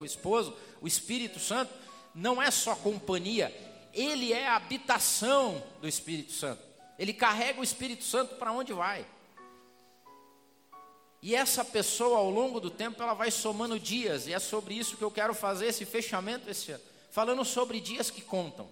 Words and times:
o 0.00 0.04
esposo, 0.04 0.54
o 0.80 0.86
Espírito 0.86 1.40
Santo, 1.40 1.72
não 2.14 2.40
é 2.40 2.52
só 2.52 2.76
companhia, 2.76 3.52
ele 3.92 4.32
é 4.32 4.46
a 4.46 4.54
habitação 4.54 5.60
do 5.80 5.88
Espírito 5.88 6.32
Santo. 6.32 6.62
Ele 6.96 7.12
carrega 7.12 7.60
o 7.60 7.64
Espírito 7.64 8.04
Santo 8.04 8.36
para 8.36 8.52
onde 8.52 8.72
vai. 8.72 9.04
E 11.20 11.34
essa 11.34 11.64
pessoa, 11.64 12.18
ao 12.18 12.30
longo 12.30 12.60
do 12.60 12.70
tempo, 12.70 13.02
ela 13.02 13.12
vai 13.12 13.32
somando 13.32 13.78
dias, 13.78 14.28
e 14.28 14.32
é 14.32 14.38
sobre 14.38 14.74
isso 14.74 14.96
que 14.96 15.02
eu 15.02 15.10
quero 15.10 15.34
fazer 15.34 15.66
esse 15.66 15.84
fechamento 15.84 16.48
esse 16.48 16.70
ano, 16.70 16.84
falando 17.10 17.44
sobre 17.44 17.80
dias 17.80 18.08
que 18.08 18.20
contam. 18.20 18.68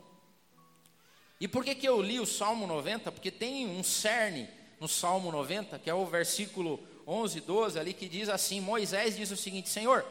E 1.40 1.48
por 1.48 1.64
que, 1.64 1.74
que 1.74 1.88
eu 1.88 2.00
li 2.00 2.20
o 2.20 2.27
Salmo 2.27 2.68
90? 2.68 3.11
Porque 3.11 3.32
tem 3.32 3.66
um 3.66 3.82
cerne 3.82 4.48
no 4.79 4.86
Salmo 4.86 5.32
90, 5.32 5.80
que 5.80 5.90
é 5.90 5.95
o 5.95 6.06
versículo 6.06 6.79
11, 7.04 7.40
12, 7.40 7.79
ali, 7.80 7.93
que 7.93 8.08
diz 8.08 8.29
assim: 8.29 8.61
Moisés 8.61 9.16
diz 9.16 9.30
o 9.32 9.36
seguinte: 9.36 9.68
Senhor, 9.68 10.06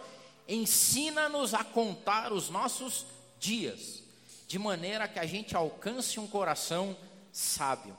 ensina-nos 0.48 1.54
a 1.54 1.64
contar 1.64 2.32
os 2.32 2.50
nossos 2.50 3.05
dias, 3.39 4.04
de 4.47 4.60
maneira 4.60 5.07
que 5.07 5.19
a 5.19 5.25
gente 5.25 5.56
alcance 5.56 6.19
um 6.19 6.28
coração 6.28 6.96
sábio. 7.32 7.97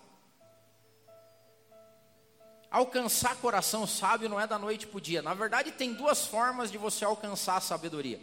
Alcançar 2.70 3.36
coração 3.36 3.86
sábio 3.86 4.28
não 4.28 4.40
é 4.40 4.46
da 4.46 4.58
noite 4.58 4.86
para 4.86 4.98
o 4.98 5.00
dia. 5.00 5.22
Na 5.22 5.34
verdade, 5.34 5.72
tem 5.72 5.94
duas 5.94 6.26
formas 6.26 6.70
de 6.70 6.76
você 6.76 7.04
alcançar 7.04 7.56
a 7.56 7.60
sabedoria. 7.60 8.20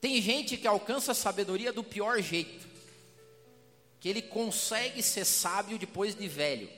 Tem 0.00 0.20
gente 0.20 0.56
que 0.56 0.66
alcança 0.66 1.12
a 1.12 1.14
sabedoria 1.14 1.72
do 1.72 1.82
pior 1.82 2.20
jeito, 2.20 2.66
que 4.00 4.08
ele 4.08 4.22
consegue 4.22 5.02
ser 5.02 5.24
sábio 5.24 5.78
depois 5.78 6.14
de 6.14 6.28
velho, 6.28 6.68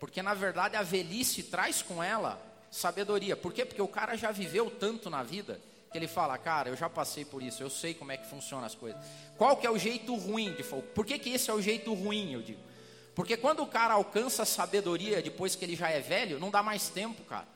porque 0.00 0.22
na 0.22 0.34
verdade 0.34 0.76
a 0.76 0.82
velhice 0.82 1.42
traz 1.44 1.82
com 1.82 2.02
ela 2.02 2.40
sabedoria. 2.70 3.36
Por 3.36 3.52
quê? 3.52 3.64
Porque 3.64 3.82
o 3.82 3.88
cara 3.88 4.16
já 4.16 4.32
viveu 4.32 4.70
tanto 4.70 5.10
na 5.10 5.22
vida 5.22 5.60
que 5.92 5.98
ele 5.98 6.08
fala, 6.08 6.36
cara, 6.38 6.70
eu 6.70 6.76
já 6.76 6.88
passei 6.88 7.24
por 7.24 7.42
isso, 7.42 7.62
eu 7.62 7.70
sei 7.70 7.92
como 7.92 8.10
é 8.10 8.16
que 8.16 8.26
funcionam 8.26 8.64
as 8.64 8.74
coisas. 8.74 9.00
Qual 9.36 9.56
que 9.56 9.66
é 9.66 9.70
o 9.70 9.78
jeito 9.78 10.14
ruim 10.16 10.54
de 10.54 10.64
Por 10.64 11.04
que, 11.04 11.18
que 11.18 11.30
esse 11.30 11.50
é 11.50 11.54
o 11.54 11.60
jeito 11.60 11.92
ruim, 11.92 12.32
eu 12.32 12.42
digo? 12.42 12.60
Porque 13.14 13.36
quando 13.36 13.62
o 13.62 13.66
cara 13.66 13.94
alcança 13.94 14.42
a 14.42 14.46
sabedoria 14.46 15.20
depois 15.20 15.54
que 15.54 15.64
ele 15.64 15.76
já 15.76 15.90
é 15.90 16.00
velho, 16.00 16.40
não 16.40 16.50
dá 16.50 16.62
mais 16.62 16.88
tempo, 16.88 17.22
cara. 17.24 17.46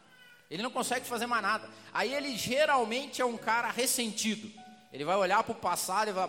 Ele 0.51 0.63
não 0.63 0.71
consegue 0.71 1.07
fazer 1.07 1.27
mais 1.27 1.43
nada. 1.43 1.69
Aí 1.93 2.15
ele 2.15 2.37
geralmente 2.37 3.21
é 3.21 3.25
um 3.25 3.39
cara 3.39 3.71
ressentido. 3.71 4.51
Ele 4.93 5.05
vai 5.05 5.17
olhar 5.17 5.43
para 5.43 5.53
o 5.53 5.57
passado 5.57 6.09
e 6.09 6.13
vai, 6.13 6.29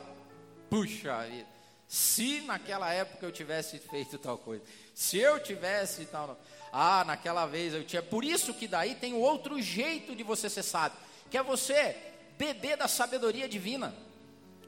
puxa 0.69 1.27
vida, 1.27 1.47
se 1.88 2.42
naquela 2.42 2.92
época 2.92 3.25
eu 3.25 3.31
tivesse 3.31 3.80
feito 3.80 4.17
tal 4.17 4.38
coisa, 4.38 4.64
se 4.94 5.17
eu 5.17 5.39
tivesse 5.39 6.05
tal, 6.05 6.38
ah, 6.71 7.03
naquela 7.05 7.45
vez 7.45 7.73
eu 7.73 7.83
tinha. 7.83 8.02
Por 8.02 8.23
isso 8.23 8.53
que 8.53 8.67
daí 8.67 8.95
tem 8.95 9.14
outro 9.14 9.61
jeito 9.61 10.16
de 10.16 10.23
você 10.23 10.49
ser 10.49 10.64
sábio, 10.64 10.97
que 11.30 11.38
é 11.38 11.44
você 11.44 11.95
beber 12.38 12.78
da 12.78 12.88
sabedoria 12.88 13.47
divina, 13.47 13.94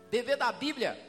beber 0.09 0.38
da 0.38 0.52
Bíblia. 0.52 0.99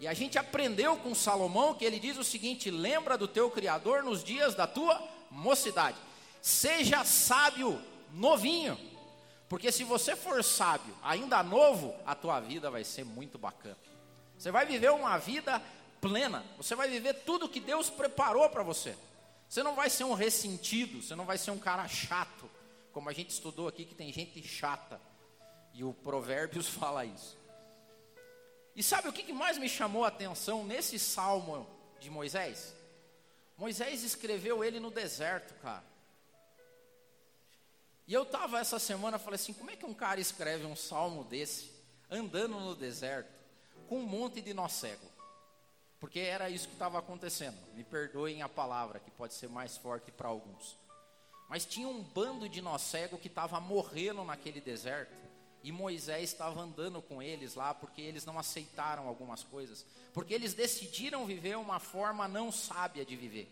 E 0.00 0.08
a 0.08 0.14
gente 0.14 0.38
aprendeu 0.38 0.96
com 0.96 1.14
Salomão 1.14 1.74
que 1.74 1.84
ele 1.84 2.00
diz 2.00 2.16
o 2.16 2.24
seguinte: 2.24 2.70
lembra 2.70 3.16
do 3.16 3.28
teu 3.28 3.50
Criador 3.50 4.02
nos 4.02 4.24
dias 4.24 4.54
da 4.54 4.66
tua 4.66 5.00
mocidade. 5.30 5.96
Seja 6.42 7.04
sábio 7.04 7.80
novinho, 8.12 8.78
porque 9.48 9.72
se 9.72 9.84
você 9.84 10.14
for 10.14 10.42
sábio 10.44 10.94
ainda 11.02 11.42
novo, 11.42 11.94
a 12.04 12.14
tua 12.14 12.40
vida 12.40 12.70
vai 12.70 12.84
ser 12.84 13.04
muito 13.04 13.38
bacana. 13.38 13.78
Você 14.36 14.50
vai 14.50 14.66
viver 14.66 14.90
uma 14.90 15.16
vida 15.16 15.62
plena, 16.00 16.44
você 16.56 16.74
vai 16.74 16.88
viver 16.88 17.14
tudo 17.24 17.48
que 17.48 17.60
Deus 17.60 17.88
preparou 17.88 18.48
para 18.50 18.62
você. 18.62 18.96
Você 19.48 19.62
não 19.62 19.74
vai 19.74 19.88
ser 19.88 20.04
um 20.04 20.14
ressentido, 20.14 21.00
você 21.00 21.14
não 21.14 21.24
vai 21.24 21.38
ser 21.38 21.50
um 21.50 21.58
cara 21.58 21.86
chato, 21.86 22.50
como 22.94 23.10
a 23.10 23.12
gente 23.12 23.30
estudou 23.30 23.66
aqui 23.66 23.84
que 23.84 23.94
tem 23.94 24.12
gente 24.12 24.40
chata. 24.46 25.00
E 25.74 25.82
o 25.82 25.92
Provérbios 25.92 26.68
fala 26.70 27.04
isso. 27.04 27.36
E 28.76 28.82
sabe 28.82 29.08
o 29.08 29.12
que 29.12 29.32
mais 29.32 29.58
me 29.58 29.68
chamou 29.68 30.04
a 30.04 30.08
atenção 30.08 30.64
nesse 30.64 30.98
salmo 30.98 31.66
de 32.00 32.08
Moisés? 32.08 32.74
Moisés 33.58 34.02
escreveu 34.02 34.64
ele 34.64 34.80
no 34.80 34.90
deserto, 34.90 35.54
cara. 35.60 35.84
E 38.06 38.12
eu 38.12 38.22
estava 38.22 38.58
essa 38.58 38.78
semana, 38.78 39.18
falei 39.18 39.36
assim, 39.36 39.52
como 39.52 39.70
é 39.70 39.76
que 39.76 39.86
um 39.86 39.94
cara 39.94 40.20
escreve 40.20 40.66
um 40.66 40.76
salmo 40.76 41.24
desse, 41.24 41.70
andando 42.10 42.60
no 42.60 42.74
deserto, 42.74 43.32
com 43.88 44.00
um 44.00 44.06
monte 44.06 44.40
de 44.40 44.52
nó 44.52 44.68
cego? 44.68 45.06
Porque 45.98 46.18
era 46.18 46.50
isso 46.50 46.68
que 46.68 46.74
estava 46.74 46.98
acontecendo. 46.98 47.56
Me 47.74 47.82
perdoem 47.82 48.42
a 48.42 48.48
palavra, 48.48 48.98
que 48.98 49.10
pode 49.10 49.34
ser 49.34 49.48
mais 49.48 49.76
forte 49.76 50.10
para 50.10 50.28
alguns. 50.28 50.76
Mas 51.48 51.64
tinha 51.64 51.88
um 51.88 52.02
bando 52.02 52.48
de 52.48 52.62
nó 52.62 52.78
cego 52.78 53.18
que 53.18 53.28
estava 53.28 53.60
morrendo 53.60 54.24
naquele 54.24 54.60
deserto. 54.60 55.24
E 55.62 55.72
Moisés 55.72 56.24
estava 56.24 56.60
andando 56.60 57.00
com 57.00 57.22
eles 57.22 57.54
lá 57.54 57.72
porque 57.72 58.02
eles 58.02 58.26
não 58.26 58.38
aceitaram 58.38 59.08
algumas 59.08 59.42
coisas, 59.42 59.86
porque 60.12 60.34
eles 60.34 60.52
decidiram 60.52 61.24
viver 61.24 61.56
uma 61.56 61.80
forma 61.80 62.28
não 62.28 62.52
sábia 62.52 63.02
de 63.02 63.16
viver. 63.16 63.50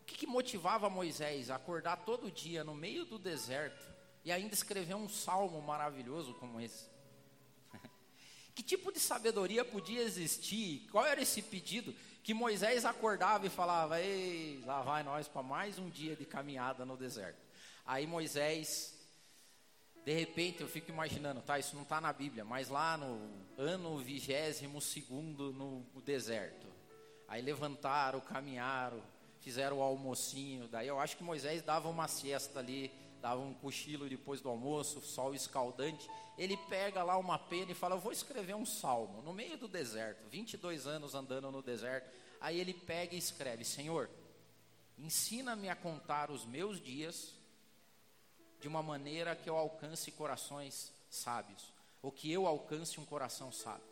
O 0.00 0.04
que, 0.06 0.16
que 0.16 0.26
motivava 0.26 0.88
Moisés 0.88 1.50
a 1.50 1.56
acordar 1.56 2.04
todo 2.06 2.30
dia 2.30 2.64
no 2.64 2.74
meio 2.74 3.04
do 3.04 3.18
deserto 3.18 3.86
e 4.24 4.32
ainda 4.32 4.54
escrever 4.54 4.94
um 4.94 5.10
salmo 5.10 5.60
maravilhoso 5.60 6.32
como 6.34 6.58
esse? 6.58 6.86
que 8.54 8.62
tipo 8.62 8.90
de 8.90 8.98
sabedoria 8.98 9.62
podia 9.62 10.00
existir? 10.00 10.88
Qual 10.90 11.04
era 11.04 11.20
esse 11.20 11.42
pedido 11.42 11.94
que 12.22 12.34
Moisés 12.34 12.84
acordava 12.84 13.46
e 13.46 13.50
falava: 13.50 14.00
Ei, 14.00 14.62
lá 14.66 14.82
vai 14.82 15.02
nós 15.02 15.28
para 15.28 15.42
mais 15.42 15.78
um 15.78 15.88
dia 15.88 16.14
de 16.16 16.24
caminhada 16.24 16.84
no 16.84 16.96
deserto? 16.96 17.40
Aí 17.86 18.06
Moisés 18.06 18.98
de 20.04 20.12
repente 20.12 20.62
eu 20.62 20.68
fico 20.68 20.90
imaginando, 20.90 21.42
tá? 21.42 21.58
Isso 21.58 21.76
não 21.76 21.82
está 21.82 22.00
na 22.00 22.12
Bíblia, 22.12 22.44
mas 22.44 22.68
lá 22.68 22.96
no 22.96 23.20
ano 23.58 23.98
vigésimo 23.98 24.80
segundo 24.80 25.52
no 25.52 25.84
deserto. 26.00 26.66
Aí 27.28 27.42
levantaram, 27.42 28.20
caminharam, 28.20 29.02
fizeram 29.40 29.78
o 29.78 29.82
almocinho. 29.82 30.66
Daí 30.68 30.88
eu 30.88 30.98
acho 30.98 31.16
que 31.16 31.22
Moisés 31.22 31.62
dava 31.62 31.88
uma 31.88 32.08
siesta 32.08 32.58
ali, 32.58 32.90
dava 33.20 33.40
um 33.40 33.54
cochilo 33.54 34.08
depois 34.08 34.40
do 34.40 34.48
almoço, 34.48 35.00
sol 35.00 35.34
escaldante. 35.34 36.08
Ele 36.38 36.56
pega 36.56 37.02
lá 37.02 37.16
uma 37.18 37.38
pena 37.38 37.72
e 37.72 37.74
fala: 37.74 37.94
Eu 37.94 38.00
vou 38.00 38.12
escrever 38.12 38.54
um 38.54 38.66
salmo 38.66 39.22
no 39.22 39.32
meio 39.32 39.56
do 39.58 39.68
deserto. 39.68 40.28
22 40.28 40.86
anos 40.86 41.14
andando 41.14 41.50
no 41.50 41.62
deserto. 41.62 42.10
Aí 42.40 42.58
ele 42.58 42.72
pega 42.72 43.14
e 43.14 43.18
escreve: 43.18 43.64
Senhor, 43.64 44.08
ensina-me 44.98 45.68
a 45.68 45.76
contar 45.76 46.30
os 46.30 46.44
meus 46.44 46.80
dias 46.80 47.34
de 48.60 48.68
uma 48.68 48.82
maneira 48.82 49.36
que 49.36 49.48
eu 49.48 49.56
alcance 49.56 50.10
corações 50.10 50.92
sábios, 51.08 51.72
ou 52.02 52.10
que 52.10 52.30
eu 52.30 52.46
alcance 52.46 53.00
um 53.00 53.04
coração 53.04 53.52
sábio. 53.52 53.90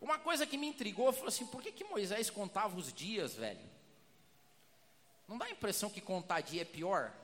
Uma 0.00 0.18
coisa 0.18 0.46
que 0.46 0.56
me 0.56 0.66
intrigou 0.66 1.12
foi 1.12 1.28
assim: 1.28 1.46
por 1.46 1.62
que, 1.62 1.70
que 1.70 1.84
Moisés 1.84 2.30
contava 2.30 2.78
os 2.78 2.92
dias, 2.92 3.34
velho? 3.34 3.79
Não 5.30 5.38
dá 5.38 5.44
a 5.44 5.50
impressão 5.50 5.88
que 5.88 6.00
contar 6.00 6.40
dia 6.40 6.62
é 6.62 6.64
pior? 6.64 7.14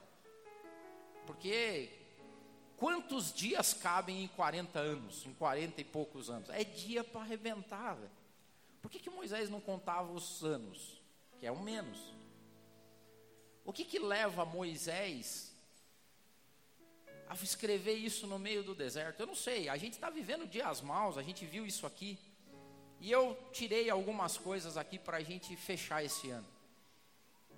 Porque 1.27 1.91
quantos 2.77 3.35
dias 3.35 3.75
cabem 3.75 4.23
em 4.23 4.29
40 4.29 4.79
anos, 4.79 5.27
em 5.27 5.35
40 5.35 5.81
e 5.81 5.85
poucos 5.85 6.31
anos? 6.31 6.49
É 6.51 6.63
dia 6.63 7.03
para 7.03 7.23
arrebentar, 7.23 7.95
velho. 7.95 8.09
Por 8.81 8.93
que, 8.93 9.01
que 9.01 9.11
Moisés 9.11 9.51
não 9.51 9.61
contava 9.61 10.13
os 10.13 10.45
anos? 10.45 11.03
Que 11.41 11.47
é 11.47 11.51
um 11.51 11.59
menos. 11.59 11.99
O 13.65 13.73
que, 13.73 13.85
que 13.85 13.99
leva 13.99 14.45
Moisés 14.45 15.53
a 17.29 17.35
escrever 17.35 17.95
isso 17.95 18.29
no 18.29 18.39
meio 18.39 18.63
do 18.63 18.73
deserto? 18.73 19.19
Eu 19.19 19.27
não 19.27 19.35
sei, 19.35 19.69
a 19.69 19.77
gente 19.77 19.95
está 19.95 20.11
vivendo 20.11 20.47
dias 20.47 20.81
maus, 20.81 21.19
a 21.19 21.25
gente 21.25 21.45
viu 21.45 21.67
isso 21.67 21.85
aqui. 21.85 22.17
E 23.01 23.11
eu 23.11 23.37
tirei 23.53 23.91
algumas 23.91 24.39
coisas 24.39 24.77
aqui 24.77 24.97
para 24.97 25.17
a 25.17 25.23
gente 25.25 25.57
fechar 25.57 26.05
esse 26.05 26.31
ano. 26.31 26.56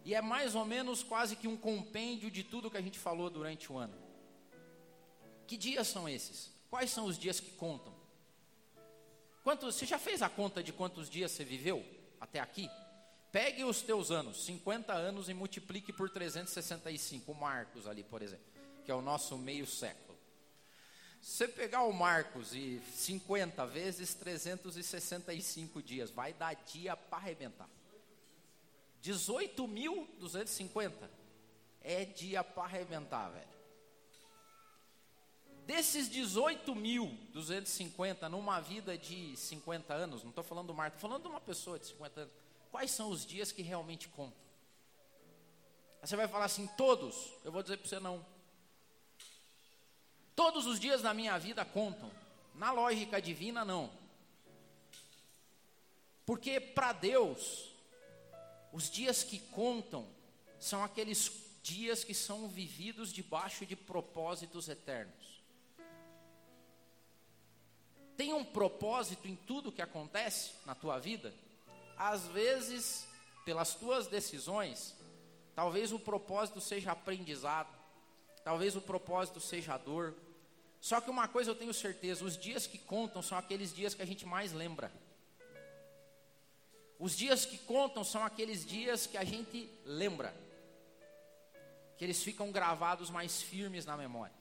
E 0.08 0.14
é 0.14 0.22
mais 0.22 0.54
ou 0.54 0.64
menos 0.64 1.02
quase 1.02 1.36
que 1.36 1.46
um 1.46 1.54
compêndio 1.54 2.30
de 2.30 2.42
tudo 2.42 2.70
que 2.70 2.78
a 2.78 2.80
gente 2.80 2.98
falou 2.98 3.28
durante 3.28 3.70
o 3.70 3.76
ano. 3.76 3.94
Que 5.46 5.54
dias 5.54 5.86
são 5.86 6.08
esses? 6.08 6.50
Quais 6.70 6.90
são 6.90 7.04
os 7.04 7.18
dias 7.18 7.40
que 7.40 7.50
contam? 7.50 7.94
Quantos, 9.44 9.74
você 9.74 9.84
já 9.84 9.98
fez 9.98 10.22
a 10.22 10.30
conta 10.30 10.62
de 10.62 10.72
quantos 10.72 11.10
dias 11.10 11.32
você 11.32 11.44
viveu 11.44 11.84
até 12.18 12.40
aqui? 12.40 12.70
Pegue 13.30 13.64
os 13.64 13.82
teus 13.82 14.10
anos, 14.10 14.46
50 14.46 14.94
anos, 14.94 15.28
e 15.28 15.34
multiplique 15.34 15.92
por 15.92 16.08
365. 16.08 17.30
O 17.30 17.34
Marcos 17.34 17.86
ali, 17.86 18.02
por 18.02 18.22
exemplo, 18.22 18.46
que 18.86 18.90
é 18.90 18.94
o 18.94 19.02
nosso 19.02 19.36
meio 19.36 19.66
século. 19.66 20.18
Se 21.20 21.36
você 21.36 21.48
pegar 21.48 21.82
o 21.82 21.92
Marcos 21.92 22.54
e 22.54 22.80
50 22.94 23.66
vezes 23.66 24.14
365 24.14 25.82
dias, 25.82 26.10
vai 26.10 26.32
dar 26.32 26.54
dia 26.54 26.96
para 26.96 27.18
arrebentar. 27.18 27.68
18.250 29.02 31.08
é 31.80 32.04
dia 32.04 32.44
para 32.44 32.64
arrebentar, 32.64 33.30
velho. 33.30 33.48
Desses 35.66 36.10
18.250 36.10 38.28
numa 38.28 38.60
vida 38.60 38.96
de 38.96 39.36
50 39.36 39.94
anos, 39.94 40.22
não 40.22 40.30
estou 40.30 40.44
falando 40.44 40.68
do 40.68 40.74
Marcos, 40.74 40.96
estou 40.96 41.10
falando 41.10 41.24
de 41.24 41.28
uma 41.28 41.40
pessoa 41.40 41.78
de 41.78 41.86
50 41.86 42.20
anos 42.22 42.32
quais 42.70 42.90
são 42.90 43.10
os 43.10 43.26
dias 43.26 43.52
que 43.52 43.62
realmente 43.62 44.08
contam. 44.08 44.38
Aí 46.00 46.08
você 46.08 46.16
vai 46.16 46.28
falar 46.28 46.44
assim, 46.44 46.66
todos. 46.76 47.32
Eu 47.44 47.52
vou 47.52 47.62
dizer 47.62 47.76
para 47.76 47.88
você 47.88 48.00
não. 48.00 48.24
Todos 50.36 50.66
os 50.66 50.78
dias 50.78 51.02
da 51.02 51.12
minha 51.12 51.36
vida 51.38 51.64
contam. 51.64 52.10
Na 52.54 52.70
lógica 52.70 53.20
divina, 53.20 53.64
não. 53.64 53.90
Porque 56.24 56.60
para 56.60 56.92
Deus, 56.92 57.70
os 58.72 58.90
dias 58.90 59.22
que 59.24 59.38
contam 59.38 60.06
são 60.58 60.82
aqueles 60.82 61.30
dias 61.62 62.04
que 62.04 62.14
são 62.14 62.48
vividos 62.48 63.12
debaixo 63.12 63.66
de 63.66 63.76
propósitos 63.76 64.68
eternos. 64.68 65.42
Tem 68.16 68.32
um 68.32 68.44
propósito 68.44 69.28
em 69.28 69.36
tudo 69.36 69.70
que 69.70 69.82
acontece 69.82 70.52
na 70.66 70.74
tua 70.74 70.98
vida? 70.98 71.32
Às 71.96 72.26
vezes, 72.26 73.06
pelas 73.44 73.74
tuas 73.74 74.06
decisões, 74.06 74.96
talvez 75.54 75.92
o 75.92 75.98
propósito 75.98 76.60
seja 76.60 76.92
aprendizado, 76.92 77.72
talvez 78.42 78.74
o 78.74 78.80
propósito 78.80 79.40
seja 79.40 79.76
dor. 79.76 80.16
Só 80.80 81.00
que 81.00 81.10
uma 81.10 81.28
coisa 81.28 81.50
eu 81.50 81.54
tenho 81.54 81.72
certeza: 81.72 82.24
os 82.24 82.36
dias 82.36 82.66
que 82.66 82.78
contam 82.78 83.22
são 83.22 83.38
aqueles 83.38 83.74
dias 83.74 83.94
que 83.94 84.02
a 84.02 84.06
gente 84.06 84.26
mais 84.26 84.52
lembra. 84.52 84.92
Os 86.98 87.16
dias 87.16 87.44
que 87.44 87.58
contam 87.58 88.02
são 88.02 88.24
aqueles 88.24 88.66
dias 88.66 89.06
que 89.06 89.16
a 89.16 89.24
gente 89.24 89.70
lembra, 89.84 90.34
que 91.96 92.04
eles 92.04 92.22
ficam 92.22 92.50
gravados 92.50 93.08
mais 93.08 93.40
firmes 93.40 93.86
na 93.86 93.96
memória. 93.96 94.34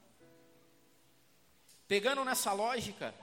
Pegando 1.88 2.26
nessa 2.26 2.52
lógica, 2.54 3.14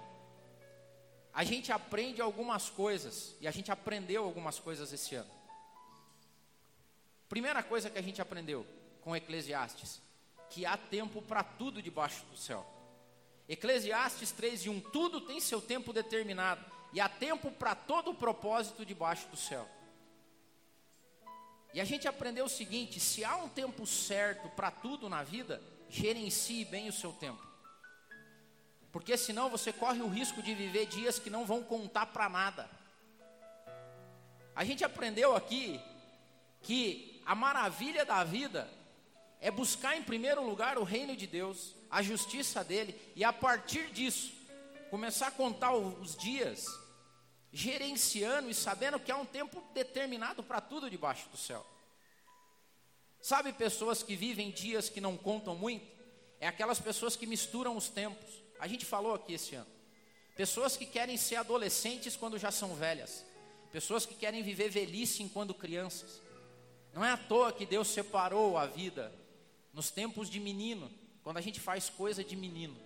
a 1.32 1.42
gente 1.42 1.72
aprende 1.72 2.22
algumas 2.22 2.70
coisas, 2.70 3.34
e 3.40 3.48
a 3.48 3.50
gente 3.50 3.72
aprendeu 3.72 4.24
algumas 4.24 4.60
coisas 4.60 4.92
esse 4.92 5.16
ano. 5.16 5.30
Primeira 7.28 7.62
coisa 7.62 7.90
que 7.90 7.98
a 7.98 8.02
gente 8.02 8.22
aprendeu 8.22 8.64
com 9.00 9.16
Eclesiastes, 9.16 10.00
que 10.48 10.64
há 10.64 10.76
tempo 10.76 11.20
para 11.20 11.42
tudo 11.42 11.82
debaixo 11.82 12.24
do 12.26 12.36
céu. 12.36 12.64
Eclesiastes 13.48 14.30
3 14.30 14.66
e 14.66 14.70
1, 14.70 14.80
tudo 14.92 15.20
tem 15.20 15.40
seu 15.40 15.60
tempo 15.60 15.92
determinado, 15.92 16.64
e 16.94 17.00
há 17.00 17.08
tempo 17.08 17.50
para 17.50 17.74
todo 17.74 18.12
o 18.12 18.14
propósito 18.14 18.86
debaixo 18.86 19.26
do 19.28 19.36
céu. 19.36 19.68
E 21.74 21.80
a 21.80 21.84
gente 21.84 22.06
aprendeu 22.06 22.44
o 22.44 22.48
seguinte: 22.48 23.00
se 23.00 23.24
há 23.24 23.36
um 23.36 23.48
tempo 23.48 23.84
certo 23.84 24.48
para 24.50 24.70
tudo 24.70 25.08
na 25.08 25.24
vida, 25.24 25.60
gerencie 25.90 26.64
bem 26.64 26.88
o 26.88 26.92
seu 26.92 27.12
tempo. 27.12 27.42
Porque 28.92 29.16
senão 29.16 29.50
você 29.50 29.72
corre 29.72 30.00
o 30.02 30.08
risco 30.08 30.40
de 30.40 30.54
viver 30.54 30.86
dias 30.86 31.18
que 31.18 31.28
não 31.28 31.44
vão 31.44 31.64
contar 31.64 32.06
para 32.06 32.28
nada. 32.28 32.70
A 34.54 34.64
gente 34.64 34.84
aprendeu 34.84 35.34
aqui 35.34 35.80
que 36.62 37.20
a 37.26 37.34
maravilha 37.34 38.04
da 38.04 38.22
vida 38.22 38.70
é 39.40 39.50
buscar 39.50 39.96
em 39.96 40.02
primeiro 40.04 40.46
lugar 40.46 40.78
o 40.78 40.84
reino 40.84 41.16
de 41.16 41.26
Deus, 41.26 41.74
a 41.90 42.00
justiça 42.02 42.62
dele, 42.62 42.94
e 43.16 43.24
a 43.24 43.32
partir 43.32 43.90
disso, 43.90 44.32
começar 44.90 45.26
a 45.26 45.32
contar 45.32 45.74
os 45.74 46.14
dias, 46.14 46.83
gerenciando 47.54 48.50
e 48.50 48.54
sabendo 48.54 48.98
que 48.98 49.12
há 49.12 49.16
um 49.16 49.24
tempo 49.24 49.62
determinado 49.72 50.42
para 50.42 50.60
tudo 50.60 50.90
debaixo 50.90 51.28
do 51.28 51.36
céu. 51.36 51.64
Sabe 53.22 53.52
pessoas 53.52 54.02
que 54.02 54.16
vivem 54.16 54.50
dias 54.50 54.88
que 54.88 55.00
não 55.00 55.16
contam 55.16 55.54
muito? 55.54 55.86
É 56.40 56.48
aquelas 56.48 56.80
pessoas 56.80 57.14
que 57.14 57.26
misturam 57.26 57.76
os 57.76 57.88
tempos. 57.88 58.42
A 58.58 58.66
gente 58.66 58.84
falou 58.84 59.14
aqui 59.14 59.34
esse 59.34 59.54
ano. 59.54 59.70
Pessoas 60.36 60.76
que 60.76 60.84
querem 60.84 61.16
ser 61.16 61.36
adolescentes 61.36 62.16
quando 62.16 62.36
já 62.38 62.50
são 62.50 62.74
velhas. 62.74 63.24
Pessoas 63.70 64.04
que 64.04 64.16
querem 64.16 64.42
viver 64.42 64.68
velhice 64.68 65.22
enquanto 65.22 65.54
crianças. 65.54 66.20
Não 66.92 67.04
é 67.04 67.12
à 67.12 67.16
toa 67.16 67.52
que 67.52 67.64
Deus 67.64 67.86
separou 67.86 68.58
a 68.58 68.66
vida 68.66 69.12
nos 69.72 69.90
tempos 69.92 70.28
de 70.28 70.40
menino, 70.40 70.90
quando 71.22 71.36
a 71.36 71.40
gente 71.40 71.60
faz 71.60 71.88
coisa 71.88 72.22
de 72.24 72.34
menino. 72.34 72.76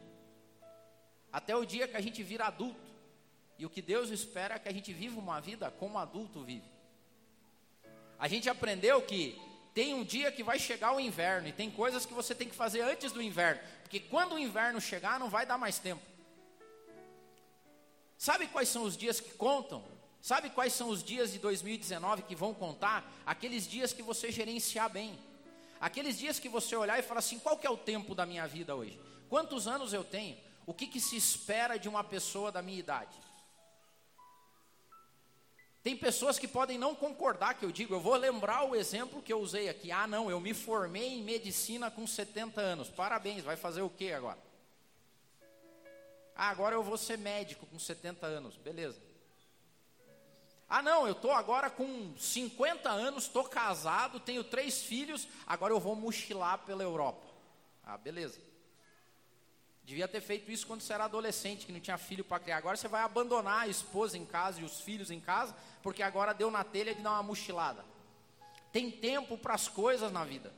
Até 1.33 1.57
o 1.57 1.65
dia 1.65 1.89
que 1.89 1.97
a 1.97 2.01
gente 2.03 2.23
vira 2.23 2.47
adulto. 2.47 2.98
E 3.59 3.67
o 3.67 3.71
que 3.71 3.83
Deus 3.83 4.11
espera 4.11 4.55
é 4.55 4.59
que 4.59 4.69
a 4.69 4.73
gente 4.73 4.93
viva 4.93 5.19
uma 5.19 5.41
vida 5.41 5.71
como 5.71 5.99
adulto 5.99 6.45
vive. 6.45 6.69
A 8.19 8.29
gente 8.29 8.49
aprendeu 8.49 9.03
que 9.03 9.41
tem 9.75 9.95
um 9.95 10.05
dia 10.05 10.31
que 10.31 10.43
vai 10.43 10.59
chegar 10.59 10.95
o 10.95 11.01
inverno 11.01 11.49
e 11.49 11.53
tem 11.53 11.71
coisas 11.71 12.07
que 12.07 12.15
você 12.15 12.35
tem 12.35 12.49
que 12.49 12.55
fazer 12.55 12.83
antes 12.83 13.13
do 13.13 13.23
inverno, 13.23 13.61
porque 13.83 14.01
quando 14.01 14.35
o 14.35 14.39
inverno 14.39 14.81
chegar 14.81 15.21
não 15.21 15.29
vai 15.29 15.45
dar 15.45 15.59
mais 15.59 15.79
tempo. 15.79 16.03
Sabe 18.17 18.49
quais 18.49 18.69
são 18.69 18.83
os 18.83 18.97
dias 18.97 19.21
que 19.21 19.31
contam? 19.35 19.85
Sabe 20.21 20.51
quais 20.51 20.73
são 20.73 20.89
os 20.89 21.03
dias 21.03 21.33
de 21.33 21.39
2019 21.39 22.23
que 22.23 22.35
vão 22.35 22.53
contar? 22.53 23.09
Aqueles 23.25 23.69
dias 23.69 23.93
que 23.93 24.03
você 24.03 24.33
gerenciar 24.33 24.91
bem. 24.91 25.17
Aqueles 25.81 26.19
dias 26.19 26.41
que 26.41 26.49
você 26.49 26.75
olhar 26.75 26.99
e 26.99 27.03
falar 27.03 27.21
assim: 27.21 27.39
qual 27.39 27.57
que 27.57 27.67
é 27.67 27.71
o 27.71 27.77
tempo 27.77 28.15
da 28.15 28.27
minha 28.27 28.47
vida 28.47 28.75
hoje? 28.75 29.01
Quantos 29.29 29.69
anos 29.69 29.93
eu 29.93 30.03
tenho? 30.03 30.37
O 30.67 30.75
que, 30.75 30.87
que 30.87 31.01
se 31.01 31.17
espera 31.17 31.79
de 31.79 31.89
uma 31.89 32.03
pessoa 32.03 32.51
da 32.51 32.61
minha 32.61 32.81
idade? 32.81 33.17
Tem 35.89 35.97
pessoas 35.97 36.39
que 36.39 36.47
podem 36.47 36.77
não 36.77 36.95
concordar 36.95 37.55
que 37.55 37.65
eu 37.65 37.73
digo, 37.73 37.95
eu 37.95 38.01
vou 38.01 38.15
lembrar 38.15 38.63
o 38.65 38.77
exemplo 38.77 39.23
que 39.23 39.33
eu 39.33 39.41
usei 39.41 39.71
aqui. 39.71 39.91
Ah, 39.91 40.07
não, 40.07 40.31
eu 40.31 40.39
me 40.39 40.53
formei 40.53 41.15
em 41.15 41.23
medicina 41.23 41.91
com 41.91 42.07
70 42.07 42.61
anos. 42.61 42.91
Parabéns, 42.91 43.43
vai 43.43 43.57
fazer 43.57 43.81
o 43.81 43.89
que 43.89 44.13
agora? 44.13 44.37
Ah, 46.37 46.51
agora 46.51 46.75
eu 46.75 46.83
vou 46.83 46.99
ser 46.99 47.17
médico 47.17 47.65
com 47.65 47.79
70 47.79 48.27
anos. 48.27 48.55
Beleza. 48.59 49.01
Ah, 50.69 50.83
não, 50.83 51.07
eu 51.07 51.13
estou 51.13 51.33
agora 51.33 51.71
com 51.71 52.15
50 52.19 52.91
anos, 52.91 53.25
estou 53.25 53.45
casado, 53.45 54.21
tenho 54.21 54.45
três 54.45 54.83
filhos, 54.83 55.27
agora 55.47 55.73
eu 55.73 55.81
vou 55.81 55.97
mochilar 55.97 56.59
pela 56.67 56.83
Europa. 56.83 57.27
Ah, 57.83 57.97
beleza. 57.97 58.39
Devia 59.89 60.07
ter 60.07 60.21
feito 60.21 60.53
isso 60.53 60.67
quando 60.67 60.83
você 60.83 60.93
era 60.93 61.07
adolescente, 61.07 61.65
que 61.65 61.73
não 61.73 61.81
tinha 61.81 61.97
filho 61.97 62.23
para 62.23 62.39
criar. 62.39 62.59
Agora 62.59 62.77
você 62.77 62.87
vai 62.87 63.01
abandonar 63.01 63.63
a 63.63 63.69
esposa 63.69 64.19
em 64.19 64.27
casa 64.27 64.61
e 64.61 64.63
os 64.63 64.83
filhos 64.83 65.11
em 65.11 65.19
casa, 65.19 65.57
porque 65.83 66.03
agora 66.03 66.35
deu 66.35 66.51
na 66.51 66.63
telha 66.63 66.95
de 66.95 67.01
dar 67.01 67.13
uma 67.13 67.23
mochilada. 67.23 67.83
Tem 68.71 68.91
tempo 68.91 69.39
para 69.39 69.55
as 69.55 69.67
coisas 69.67 70.13
na 70.13 70.27
vida. 70.27 70.53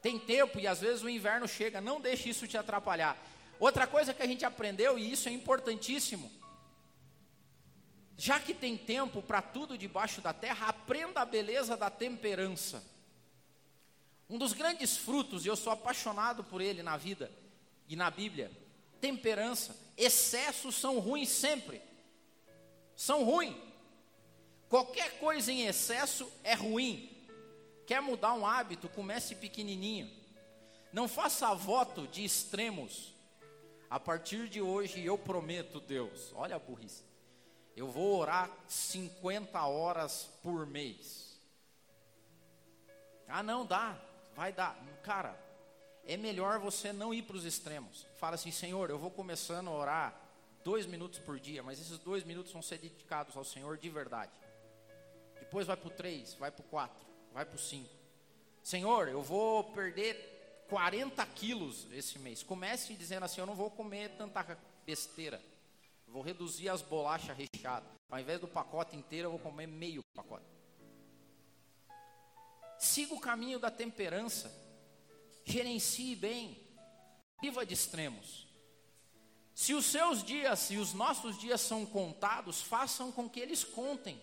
Tem 0.00 0.18
tempo 0.18 0.58
e 0.58 0.66
às 0.66 0.80
vezes 0.80 1.02
o 1.02 1.08
inverno 1.10 1.46
chega, 1.46 1.82
não 1.82 2.00
deixe 2.00 2.30
isso 2.30 2.48
te 2.48 2.56
atrapalhar. 2.56 3.14
Outra 3.60 3.86
coisa 3.86 4.14
que 4.14 4.22
a 4.22 4.26
gente 4.26 4.46
aprendeu, 4.46 4.98
e 4.98 5.12
isso 5.12 5.28
é 5.28 5.32
importantíssimo, 5.32 6.32
já 8.16 8.40
que 8.40 8.54
tem 8.54 8.74
tempo 8.74 9.20
para 9.20 9.42
tudo 9.42 9.76
debaixo 9.76 10.22
da 10.22 10.32
terra, 10.32 10.68
aprenda 10.68 11.20
a 11.20 11.26
beleza 11.26 11.76
da 11.76 11.90
temperança. 11.90 12.82
Um 14.28 14.38
dos 14.38 14.52
grandes 14.52 14.96
frutos, 14.96 15.44
e 15.44 15.48
eu 15.48 15.56
sou 15.56 15.72
apaixonado 15.72 16.42
por 16.44 16.60
ele 16.60 16.82
na 16.82 16.96
vida 16.96 17.30
e 17.88 17.94
na 17.94 18.10
Bíblia, 18.10 18.50
temperança. 19.00 19.76
Excessos 19.96 20.74
são 20.74 20.98
ruins 20.98 21.28
sempre. 21.28 21.82
São 22.96 23.24
ruins. 23.24 23.54
Qualquer 24.68 25.18
coisa 25.18 25.52
em 25.52 25.66
excesso 25.66 26.30
é 26.42 26.54
ruim. 26.54 27.10
Quer 27.86 28.00
mudar 28.00 28.32
um 28.32 28.46
hábito, 28.46 28.88
comece 28.88 29.34
pequenininho. 29.34 30.10
Não 30.92 31.06
faça 31.06 31.52
voto 31.54 32.08
de 32.08 32.24
extremos. 32.24 33.12
A 33.90 34.00
partir 34.00 34.48
de 34.48 34.60
hoje 34.60 35.04
eu 35.04 35.18
prometo, 35.18 35.80
Deus, 35.80 36.32
olha 36.34 36.56
a 36.56 36.58
burrice. 36.58 37.04
Eu 37.76 37.88
vou 37.88 38.18
orar 38.18 38.50
50 38.66 39.60
horas 39.66 40.30
por 40.42 40.66
mês. 40.66 41.38
Ah, 43.28 43.42
não 43.42 43.66
dá 43.66 44.00
vai 44.34 44.52
dar. 44.52 44.76
Cara, 45.02 45.38
é 46.06 46.16
melhor 46.16 46.58
você 46.58 46.92
não 46.92 47.14
ir 47.14 47.22
para 47.22 47.36
os 47.36 47.44
extremos. 47.44 48.06
Fala 48.16 48.34
assim, 48.34 48.50
Senhor, 48.50 48.90
eu 48.90 48.98
vou 48.98 49.10
começando 49.10 49.68
a 49.68 49.72
orar 49.72 50.20
dois 50.62 50.86
minutos 50.86 51.18
por 51.18 51.38
dia, 51.38 51.62
mas 51.62 51.80
esses 51.80 51.98
dois 51.98 52.24
minutos 52.24 52.52
vão 52.52 52.62
ser 52.62 52.78
dedicados 52.78 53.36
ao 53.36 53.44
Senhor 53.44 53.76
de 53.76 53.88
verdade. 53.88 54.32
Depois 55.38 55.66
vai 55.66 55.76
para 55.76 55.88
o 55.88 55.90
três, 55.90 56.34
vai 56.34 56.50
para 56.50 56.64
o 56.64 56.68
quatro, 56.68 57.04
vai 57.32 57.44
para 57.44 57.56
o 57.56 57.58
cinco. 57.58 57.90
Senhor, 58.62 59.08
eu 59.08 59.22
vou 59.22 59.64
perder 59.72 60.64
40 60.68 61.24
quilos 61.26 61.86
esse 61.92 62.18
mês. 62.18 62.42
Comece 62.42 62.94
dizendo 62.94 63.24
assim: 63.24 63.40
eu 63.40 63.46
não 63.46 63.54
vou 63.54 63.70
comer 63.70 64.10
tanta 64.16 64.58
besteira. 64.86 65.40
Vou 66.08 66.22
reduzir 66.22 66.68
as 66.68 66.80
bolachas 66.80 67.36
recheadas. 67.36 67.88
Ao 68.10 68.18
invés 68.18 68.40
do 68.40 68.48
pacote 68.48 68.96
inteiro, 68.96 69.26
eu 69.26 69.30
vou 69.32 69.40
comer 69.40 69.66
meio 69.66 70.02
pacote. 70.14 70.53
Siga 72.84 73.14
o 73.14 73.20
caminho 73.20 73.58
da 73.58 73.70
temperança. 73.70 74.52
Gerencie 75.44 76.14
bem. 76.14 76.62
Viva 77.40 77.64
de 77.64 77.72
extremos. 77.72 78.46
Se 79.54 79.72
os 79.72 79.86
seus 79.86 80.22
dias 80.22 80.70
e 80.70 80.76
os 80.76 80.92
nossos 80.92 81.38
dias 81.38 81.62
são 81.62 81.86
contados, 81.86 82.60
façam 82.60 83.10
com 83.10 83.28
que 83.28 83.40
eles 83.40 83.64
contem. 83.64 84.20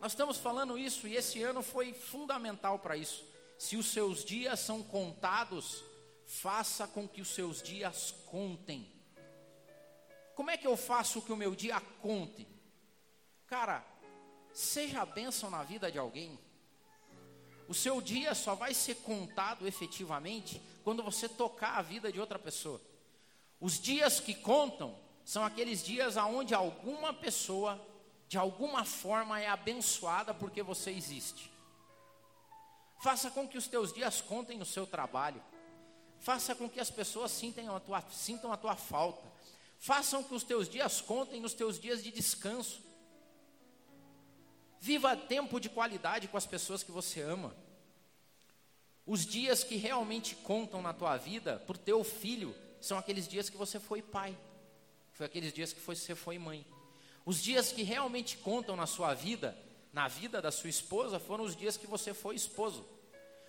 Nós 0.00 0.12
estamos 0.12 0.36
falando 0.38 0.76
isso 0.76 1.06
e 1.06 1.14
esse 1.14 1.40
ano 1.42 1.62
foi 1.62 1.92
fundamental 1.92 2.80
para 2.80 2.96
isso. 2.96 3.24
Se 3.56 3.76
os 3.76 3.86
seus 3.86 4.24
dias 4.24 4.58
são 4.58 4.82
contados, 4.82 5.84
faça 6.26 6.88
com 6.88 7.06
que 7.06 7.20
os 7.20 7.28
seus 7.28 7.62
dias 7.62 8.12
contem. 8.26 8.90
Como 10.34 10.50
é 10.50 10.56
que 10.56 10.66
eu 10.66 10.76
faço 10.76 11.22
que 11.22 11.32
o 11.32 11.36
meu 11.36 11.54
dia 11.54 11.80
conte? 12.00 12.46
Cara, 13.46 13.84
seja 14.52 15.02
a 15.02 15.06
bênção 15.06 15.50
na 15.50 15.62
vida 15.62 15.90
de 15.90 15.98
alguém. 15.98 16.38
O 17.68 17.74
seu 17.74 18.00
dia 18.00 18.34
só 18.34 18.54
vai 18.54 18.72
ser 18.72 18.94
contado 18.96 19.66
efetivamente 19.66 20.60
quando 20.82 21.02
você 21.02 21.28
tocar 21.28 21.76
a 21.76 21.82
vida 21.82 22.10
de 22.10 22.18
outra 22.18 22.38
pessoa. 22.38 22.80
Os 23.60 23.78
dias 23.78 24.18
que 24.18 24.34
contam 24.34 24.98
são 25.22 25.44
aqueles 25.44 25.84
dias 25.84 26.16
aonde 26.16 26.54
alguma 26.54 27.12
pessoa, 27.12 27.78
de 28.26 28.38
alguma 28.38 28.86
forma, 28.86 29.38
é 29.38 29.48
abençoada 29.48 30.32
porque 30.32 30.62
você 30.62 30.90
existe. 30.90 31.52
Faça 33.02 33.30
com 33.30 33.46
que 33.46 33.58
os 33.58 33.68
teus 33.68 33.92
dias 33.92 34.22
contem 34.22 34.56
no 34.56 34.64
seu 34.64 34.86
trabalho. 34.86 35.42
Faça 36.20 36.54
com 36.54 36.68
que 36.70 36.80
as 36.80 36.90
pessoas 36.90 37.30
sintam 37.30 37.76
a 37.76 37.80
tua, 37.80 38.02
sintam 38.10 38.50
a 38.50 38.56
tua 38.56 38.76
falta. 38.76 39.30
Façam 39.78 40.24
que 40.24 40.34
os 40.34 40.42
teus 40.42 40.68
dias 40.68 41.00
contem 41.02 41.40
nos 41.40 41.52
teus 41.52 41.78
dias 41.78 42.02
de 42.02 42.10
descanso. 42.10 42.80
Viva 44.80 45.16
tempo 45.16 45.60
de 45.60 45.68
qualidade 45.68 46.28
com 46.28 46.36
as 46.36 46.46
pessoas 46.46 46.82
que 46.82 46.90
você 46.90 47.20
ama. 47.20 47.54
Os 49.04 49.24
dias 49.24 49.64
que 49.64 49.76
realmente 49.76 50.36
contam 50.36 50.82
na 50.82 50.92
tua 50.92 51.16
vida, 51.16 51.62
por 51.66 51.76
teu 51.76 52.04
filho, 52.04 52.54
são 52.80 52.98
aqueles 52.98 53.26
dias 53.26 53.48
que 53.48 53.56
você 53.56 53.80
foi 53.80 54.02
pai. 54.02 54.36
Foi 55.12 55.26
aqueles 55.26 55.52
dias 55.52 55.72
que 55.72 55.80
você 55.80 56.14
foi 56.14 56.38
mãe. 56.38 56.64
Os 57.24 57.42
dias 57.42 57.72
que 57.72 57.82
realmente 57.82 58.36
contam 58.36 58.76
na 58.76 58.86
sua 58.86 59.14
vida, 59.14 59.56
na 59.92 60.08
vida 60.08 60.40
da 60.40 60.50
sua 60.50 60.70
esposa, 60.70 61.18
foram 61.18 61.44
os 61.44 61.56
dias 61.56 61.76
que 61.76 61.86
você 61.86 62.14
foi 62.14 62.36
esposo. 62.36 62.86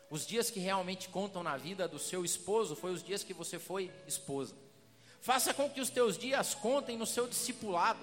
Os 0.09 0.25
dias 0.25 0.49
que 0.49 0.59
realmente 0.59 1.09
contam 1.09 1.43
na 1.43 1.55
vida 1.55 1.87
do 1.87 1.99
seu 1.99 2.25
esposo, 2.25 2.75
foi 2.75 2.91
os 2.91 3.03
dias 3.03 3.23
que 3.23 3.33
você 3.33 3.59
foi 3.59 3.91
esposa. 4.07 4.55
Faça 5.21 5.53
com 5.53 5.69
que 5.69 5.81
os 5.81 5.89
teus 5.89 6.17
dias 6.17 6.55
contem 6.55 6.97
no 6.97 7.05
seu 7.05 7.27
discipulado. 7.27 7.99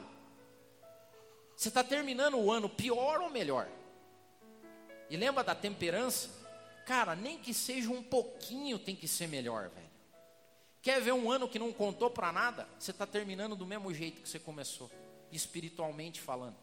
Você 1.57 1.69
está 1.69 1.83
terminando 1.83 2.37
o 2.37 2.53
ano 2.53 2.69
pior 2.69 3.21
ou 3.23 3.31
melhor? 3.31 3.67
E 5.09 5.17
lembra 5.17 5.43
da 5.43 5.55
temperança? 5.55 6.29
Cara, 6.85 7.17
nem 7.17 7.39
que 7.39 7.55
seja 7.55 7.91
um 7.91 8.03
pouquinho 8.03 8.79
tem 8.79 8.95
que 8.95 9.09
ser 9.09 9.27
melhor, 9.27 9.71
velho. 9.71 9.87
Quer 10.83 11.01
ver 11.01 11.13
um 11.13 11.31
ano 11.31 11.49
que 11.49 11.59
não 11.59 11.73
contou 11.73 12.11
para 12.11 12.31
nada? 12.31 12.69
Você 12.79 12.91
está 12.91 13.07
terminando 13.07 13.57
do 13.57 13.67
mesmo 13.67 13.93
jeito 13.93 14.21
que 14.21 14.29
você 14.29 14.39
começou, 14.39 14.91
espiritualmente 15.33 16.21
falando. 16.21 16.57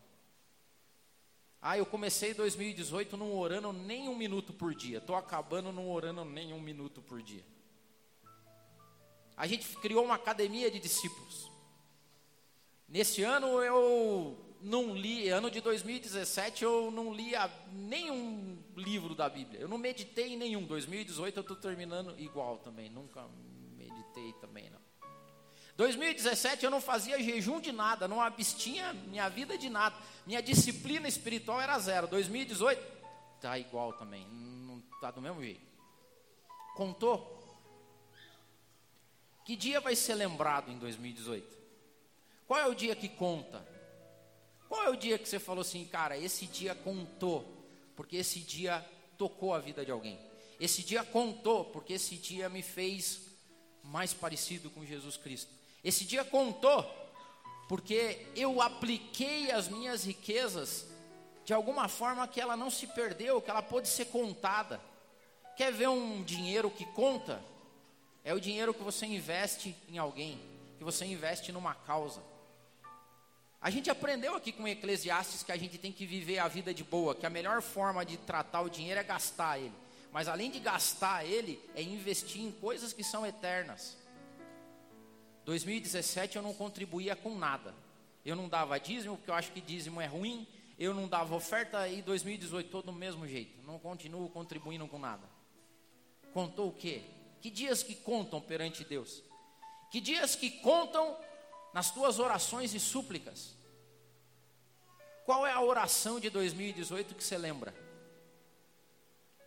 Ah, 1.62 1.78
eu 1.78 1.86
comecei 1.86 2.34
2018 2.34 3.18
não 3.18 3.36
orando 3.36 3.74
nem 3.74 4.08
um 4.08 4.16
minuto 4.16 4.54
por 4.54 4.76
dia. 4.76 5.00
Estou 5.00 5.16
acabando 5.16 5.72
não 5.72 5.90
orando 5.90 6.24
nem 6.24 6.54
um 6.54 6.62
minuto 6.62 7.02
por 7.02 7.22
dia. 7.22 7.44
A 9.36 9.48
gente 9.48 9.68
criou 9.78 10.06
uma 10.06 10.16
academia 10.16 10.70
de 10.70 10.80
discípulos. 10.80 11.50
Nesse 12.88 13.24
ano 13.24 13.64
eu 13.64 14.53
não 14.64 14.96
li, 14.96 15.30
ano 15.30 15.52
de 15.52 15.60
2017, 15.60 16.64
eu 16.64 16.90
não 16.90 17.14
li 17.14 17.34
nenhum 17.72 18.58
livro 18.76 19.14
da 19.14 19.28
Bíblia. 19.28 19.60
Eu 19.60 19.68
não 19.68 19.78
meditei 19.78 20.34
em 20.34 20.38
nenhum. 20.38 20.66
2018 20.66 21.38
eu 21.38 21.42
estou 21.42 21.58
terminando 21.58 22.18
igual 22.18 22.58
também. 22.58 22.90
Nunca 22.90 23.26
meditei 23.76 24.32
também 24.40 24.70
não. 24.70 24.82
2017 25.76 26.64
eu 26.64 26.72
não 26.72 26.80
fazia 26.80 27.22
jejum 27.22 27.60
de 27.60 27.72
nada, 27.72 28.08
não 28.08 28.22
abstinha 28.22 28.94
minha 28.94 29.28
vida 29.28 29.58
de 29.58 29.70
nada. 29.70 29.96
Minha 30.26 30.42
disciplina 30.42 31.08
espiritual 31.08 31.60
era 31.60 31.78
zero. 31.80 32.08
2018 32.08 32.82
tá 33.42 33.58
igual 33.60 33.92
também, 33.94 34.26
não 34.30 34.82
tá 35.02 35.12
do 35.12 35.22
mesmo 35.22 35.44
jeito. 35.44 35.62
Contou? 36.76 37.34
Que 39.44 39.56
dia 39.58 39.82
vai 39.82 39.96
ser 39.96 40.16
lembrado 40.16 40.72
em 40.72 40.78
2018? 40.78 41.58
Qual 42.48 42.60
é 42.60 42.68
o 42.68 42.74
dia 42.74 42.96
que 42.96 43.10
conta? 43.10 43.73
Qual 44.74 44.86
é 44.86 44.90
o 44.90 44.96
dia 44.96 45.20
que 45.20 45.30
você 45.30 45.38
falou 45.38 45.62
assim, 45.62 45.86
cara, 45.86 46.18
esse 46.18 46.48
dia 46.48 46.74
contou, 46.74 47.46
porque 47.96 48.16
esse 48.16 48.40
dia 48.40 48.84
tocou 49.20 49.54
a 49.54 49.60
vida 49.60 49.86
de 49.86 49.92
alguém? 49.92 50.20
Esse 50.60 50.82
dia 50.82 51.04
contou, 51.04 51.66
porque 51.66 51.94
esse 51.94 52.16
dia 52.16 52.50
me 52.50 52.64
fez 52.64 53.22
mais 53.84 54.16
parecido 54.16 54.72
com 54.72 54.84
Jesus 54.84 55.16
Cristo. 55.16 55.54
Esse 55.84 56.06
dia 56.06 56.24
contou, 56.26 56.84
porque 57.70 58.26
eu 58.36 58.64
apliquei 58.64 59.52
as 59.52 59.68
minhas 59.68 60.06
riquezas 60.06 60.88
de 61.46 61.54
alguma 61.54 61.88
forma 61.88 62.28
que 62.28 62.42
ela 62.42 62.58
não 62.58 62.72
se 62.72 62.88
perdeu, 62.88 63.40
que 63.40 63.52
ela 63.52 63.62
pôde 63.62 63.88
ser 63.88 64.06
contada. 64.06 64.82
Quer 65.56 65.72
ver 65.72 65.90
um 65.90 66.24
dinheiro 66.24 66.72
que 66.72 66.88
conta? 66.94 67.40
É 68.24 68.34
o 68.34 68.42
dinheiro 68.42 68.74
que 68.74 68.82
você 68.82 69.06
investe 69.06 69.76
em 69.88 70.00
alguém, 70.00 70.42
que 70.80 70.84
você 70.84 71.06
investe 71.06 71.52
numa 71.52 71.76
causa. 71.76 72.33
A 73.64 73.70
gente 73.70 73.90
aprendeu 73.90 74.36
aqui 74.36 74.52
com 74.52 74.68
Eclesiastes 74.68 75.42
que 75.42 75.52
a 75.52 75.56
gente 75.56 75.78
tem 75.78 75.90
que 75.90 76.06
viver 76.06 76.38
a 76.38 76.50
vida 76.50 76.74
de 76.74 76.84
boa, 76.84 77.16
que 77.16 77.26
a 77.26 77.30
melhor 77.30 77.62
forma 77.62 78.06
de 78.06 78.18
tratar 78.18 78.60
o 78.60 78.70
dinheiro 78.70 79.00
é 79.00 79.04
gastar 79.04 79.58
ele. 79.58 79.72
Mas 80.12 80.28
além 80.28 80.52
de 80.52 80.60
gastar 80.60 81.26
ele, 81.26 81.58
é 81.74 81.82
investir 81.82 82.42
em 82.42 82.52
coisas 82.52 82.92
que 82.92 83.06
são 83.06 83.26
eternas. 83.26 83.96
2017 85.46 86.36
eu 86.36 86.42
não 86.42 86.54
contribuía 86.54 87.16
com 87.16 87.38
nada. 87.38 87.74
Eu 88.26 88.36
não 88.36 88.50
dava 88.50 88.78
dízimo, 88.78 89.16
porque 89.16 89.32
eu 89.32 89.36
acho 89.36 89.54
que 89.54 89.62
dízimo 89.62 90.02
é 90.02 90.08
ruim. 90.08 90.46
Eu 90.78 90.94
não 90.94 91.08
dava 91.08 91.34
oferta 91.34 91.88
e 91.88 92.02
2018 92.02 92.70
todo 92.70 92.88
do 92.88 92.92
mesmo 92.92 93.26
jeito. 93.26 93.66
Não 93.66 93.80
continuo 93.80 94.28
contribuindo 94.30 94.86
com 94.90 95.00
nada. 95.00 95.24
Contou 96.34 96.68
o 96.68 96.74
quê? 96.74 97.02
Que 97.40 97.50
dias 97.50 97.82
que 97.82 97.96
contam 97.96 98.42
perante 98.42 98.84
Deus? 98.84 99.24
Que 99.90 100.02
dias 100.02 100.36
que 100.36 100.50
contam 100.50 101.16
nas 101.74 101.92
tuas 101.92 102.20
orações 102.20 102.74
e 102.74 102.80
súplicas. 102.80 103.56
Qual 105.26 105.48
é 105.48 105.52
a 105.52 105.62
oração 105.62 106.20
de 106.20 106.30
2018 106.30 107.16
que 107.16 107.24
você 107.24 107.38
lembra? 107.38 107.74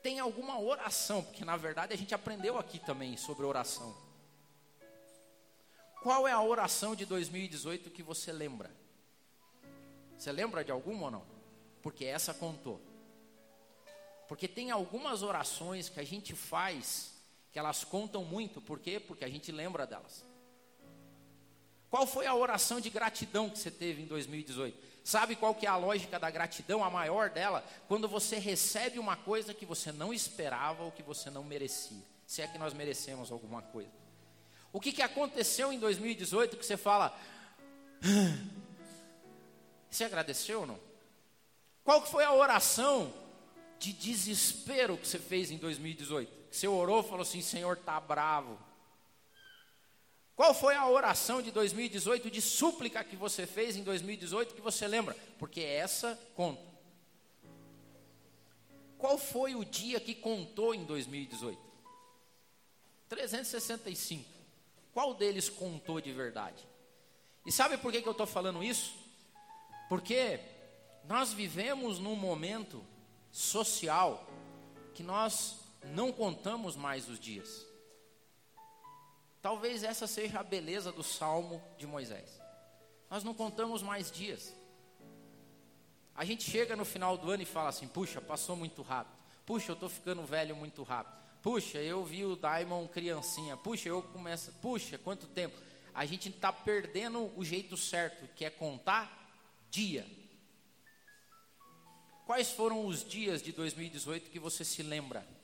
Tem 0.02 0.18
alguma 0.18 0.61
oração, 0.61 1.23
porque 1.23 1.45
na 1.45 1.56
verdade 1.56 1.92
a 1.92 1.97
gente 1.97 2.14
aprendeu 2.14 2.59
aqui 2.59 2.78
também 2.78 3.16
sobre 3.16 3.45
oração. 3.45 3.97
Qual 6.02 6.26
é 6.26 6.33
a 6.33 6.40
oração 6.40 6.95
de 6.95 7.04
2018 7.04 7.90
que 7.90 8.02
você 8.02 8.33
lembra? 8.33 8.71
Você 10.16 10.33
lembra 10.33 10.64
de 10.64 10.71
alguma 10.71 11.06
ou 11.06 11.11
não? 11.11 11.26
Porque 11.83 12.04
essa 12.04 12.33
contou. 12.33 12.80
Porque 14.28 14.49
tem 14.49 14.71
algumas 14.71 15.23
orações 15.23 15.88
que 15.88 16.00
a 16.00 16.04
gente 16.04 16.35
faz 16.35 17.14
que 17.52 17.59
elas 17.59 17.85
contam 17.85 18.25
muito, 18.25 18.61
por 18.61 18.78
quê? 18.78 19.00
Porque 19.00 19.25
a 19.25 19.28
gente 19.28 19.50
lembra 19.50 19.87
delas. 19.87 20.25
Qual 21.96 22.06
foi 22.06 22.26
a 22.26 22.34
oração 22.34 22.78
de 22.78 22.90
gratidão 22.90 23.48
que 23.48 23.58
você 23.58 23.70
teve 23.70 24.02
em 24.02 24.04
2018? 24.04 24.76
Sabe 25.02 25.34
qual 25.34 25.54
que 25.54 25.64
é 25.64 25.68
a 25.70 25.78
lógica 25.78 26.18
da 26.18 26.30
gratidão, 26.30 26.84
a 26.84 26.90
maior 26.90 27.30
dela? 27.30 27.64
Quando 27.88 28.06
você 28.06 28.36
recebe 28.36 28.98
uma 28.98 29.16
coisa 29.16 29.54
que 29.54 29.64
você 29.64 29.90
não 29.90 30.12
esperava 30.12 30.82
ou 30.82 30.92
que 30.92 31.02
você 31.02 31.30
não 31.30 31.42
merecia. 31.42 32.02
Se 32.26 32.42
é 32.42 32.46
que 32.46 32.58
nós 32.58 32.74
merecemos 32.74 33.32
alguma 33.32 33.62
coisa. 33.62 33.88
O 34.74 34.78
que, 34.78 34.92
que 34.92 35.00
aconteceu 35.00 35.72
em 35.72 35.78
2018 35.78 36.58
que 36.58 36.66
você 36.66 36.76
fala? 36.76 37.18
Ah, 38.04 38.44
você 39.90 40.04
agradeceu 40.04 40.60
ou 40.60 40.66
não? 40.66 40.78
Qual 41.82 42.02
que 42.02 42.10
foi 42.10 42.24
a 42.24 42.34
oração 42.34 43.10
de 43.78 43.94
desespero 43.94 44.98
que 44.98 45.08
você 45.08 45.18
fez 45.18 45.50
em 45.50 45.56
2018? 45.56 46.30
Que 46.50 46.56
você 46.58 46.68
orou 46.68 47.00
e 47.00 47.04
falou 47.04 47.22
assim: 47.22 47.40
Senhor, 47.40 47.74
tá 47.74 47.98
bravo. 47.98 48.58
Qual 50.36 50.52
foi 50.52 50.74
a 50.74 50.86
oração 50.86 51.40
de 51.40 51.50
2018 51.50 52.30
de 52.30 52.42
súplica 52.42 53.02
que 53.02 53.16
você 53.16 53.46
fez 53.46 53.74
em 53.74 53.82
2018 53.82 54.54
que 54.54 54.60
você 54.60 54.86
lembra? 54.86 55.16
Porque 55.38 55.62
essa 55.62 56.20
conta. 56.34 56.62
Qual 58.98 59.16
foi 59.16 59.54
o 59.54 59.64
dia 59.64 59.98
que 59.98 60.14
contou 60.14 60.74
em 60.74 60.84
2018? 60.84 61.58
365. 63.08 64.28
Qual 64.92 65.14
deles 65.14 65.48
contou 65.48 66.02
de 66.02 66.12
verdade? 66.12 66.66
E 67.46 67.50
sabe 67.50 67.78
por 67.78 67.90
que, 67.90 68.02
que 68.02 68.08
eu 68.08 68.12
estou 68.12 68.26
falando 68.26 68.62
isso? 68.62 68.92
Porque 69.88 70.38
nós 71.04 71.32
vivemos 71.32 71.98
num 71.98 72.16
momento 72.16 72.84
social 73.30 74.28
que 74.92 75.02
nós 75.02 75.60
não 75.94 76.12
contamos 76.12 76.76
mais 76.76 77.08
os 77.08 77.18
dias. 77.18 77.66
Talvez 79.46 79.84
essa 79.84 80.08
seja 80.08 80.40
a 80.40 80.42
beleza 80.42 80.90
do 80.90 81.04
salmo 81.04 81.62
de 81.78 81.86
Moisés. 81.86 82.42
Nós 83.08 83.22
não 83.22 83.32
contamos 83.32 83.80
mais 83.80 84.10
dias. 84.10 84.52
A 86.16 86.24
gente 86.24 86.42
chega 86.50 86.74
no 86.74 86.84
final 86.84 87.16
do 87.16 87.30
ano 87.30 87.44
e 87.44 87.46
fala 87.46 87.68
assim: 87.68 87.86
puxa, 87.86 88.20
passou 88.20 88.56
muito 88.56 88.82
rápido. 88.82 89.16
Puxa, 89.46 89.70
eu 89.70 89.74
estou 89.74 89.88
ficando 89.88 90.24
velho 90.24 90.56
muito 90.56 90.82
rápido. 90.82 91.16
Puxa, 91.42 91.78
eu 91.78 92.04
vi 92.04 92.24
o 92.24 92.34
Daimon 92.34 92.88
criancinha. 92.88 93.56
Puxa, 93.56 93.88
eu 93.88 94.02
começo. 94.02 94.50
Puxa, 94.54 94.98
quanto 94.98 95.28
tempo. 95.28 95.56
A 95.94 96.04
gente 96.04 96.28
está 96.28 96.52
perdendo 96.52 97.30
o 97.38 97.44
jeito 97.44 97.76
certo, 97.76 98.26
que 98.34 98.44
é 98.44 98.50
contar 98.50 99.30
dia. 99.70 100.04
Quais 102.24 102.50
foram 102.50 102.84
os 102.84 103.08
dias 103.08 103.40
de 103.40 103.52
2018 103.52 104.28
que 104.28 104.40
você 104.40 104.64
se 104.64 104.82
lembra? 104.82 105.35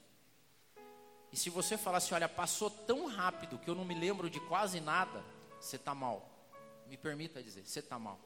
E 1.33 1.37
se 1.37 1.49
você 1.49 1.79
falar 1.79 1.99
assim, 1.99 2.15
olha, 2.15 2.29
passou 2.29 2.69
tão 2.69 3.07
rápido 3.07 3.59
que 3.59 3.69
eu 3.69 3.75
não 3.75 3.85
me 3.85 3.95
lembro 3.95 4.29
de 4.29 4.39
quase 4.41 4.81
nada, 4.81 5.25
você 5.59 5.77
está 5.77 5.95
mal. 5.95 6.29
Me 6.87 6.97
permita 6.97 7.43
dizer, 7.43 7.65
você 7.65 7.79
está 7.79 7.99
mal. 7.99 8.21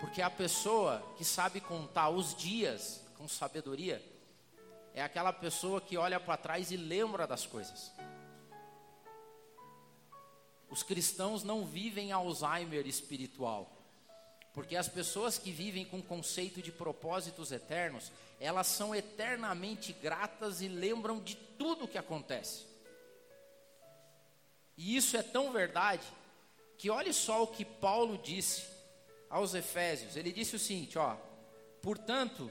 Porque 0.00 0.20
a 0.20 0.30
pessoa 0.30 1.02
que 1.16 1.24
sabe 1.24 1.60
contar 1.60 2.10
os 2.10 2.34
dias 2.34 3.02
com 3.16 3.26
sabedoria, 3.26 4.04
é 4.92 5.02
aquela 5.02 5.32
pessoa 5.32 5.80
que 5.80 5.96
olha 5.96 6.18
para 6.20 6.36
trás 6.36 6.70
e 6.70 6.76
lembra 6.76 7.26
das 7.26 7.46
coisas. 7.46 7.92
Os 10.68 10.82
cristãos 10.82 11.42
não 11.42 11.64
vivem 11.64 12.12
Alzheimer 12.12 12.86
espiritual. 12.86 13.70
Porque 14.52 14.76
as 14.76 14.88
pessoas 14.88 15.38
que 15.38 15.50
vivem 15.50 15.84
com 15.84 16.02
conceito 16.02 16.60
de 16.60 16.72
propósitos 16.72 17.52
eternos, 17.52 18.10
elas 18.40 18.66
são 18.66 18.94
eternamente 18.94 19.92
gratas 19.92 20.60
e 20.60 20.68
lembram 20.68 21.20
de 21.20 21.36
tudo 21.36 21.84
o 21.84 21.88
que 21.88 21.98
acontece. 21.98 22.66
E 24.76 24.96
isso 24.96 25.16
é 25.16 25.22
tão 25.22 25.52
verdade 25.52 26.06
que 26.76 26.90
olhe 26.90 27.12
só 27.12 27.42
o 27.42 27.46
que 27.46 27.64
Paulo 27.64 28.18
disse 28.18 28.66
aos 29.28 29.54
Efésios. 29.54 30.16
Ele 30.16 30.32
disse 30.32 30.56
o 30.56 30.58
seguinte, 30.58 30.98
ó: 30.98 31.16
"Portanto, 31.82 32.50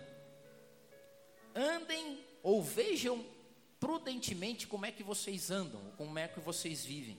andem 1.54 2.24
ou 2.42 2.64
vejam 2.64 3.26
prudentemente 3.80 4.68
como 4.68 4.86
é 4.86 4.92
que 4.92 5.04
vocês 5.04 5.50
andam, 5.50 5.82
como 5.98 6.20
é 6.20 6.28
que 6.28 6.40
vocês 6.40 6.84
vivem. 6.84 7.18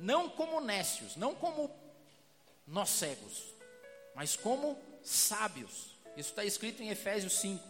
Não 0.00 0.28
como 0.30 0.60
nécios, 0.60 1.16
não 1.16 1.34
como 1.34 1.70
nós 2.66 2.88
cegos, 2.90 3.54
mas 4.18 4.34
como 4.34 4.76
sábios. 5.00 5.96
Isso 6.16 6.30
está 6.30 6.44
escrito 6.44 6.82
em 6.82 6.88
Efésios 6.88 7.34
5. 7.34 7.64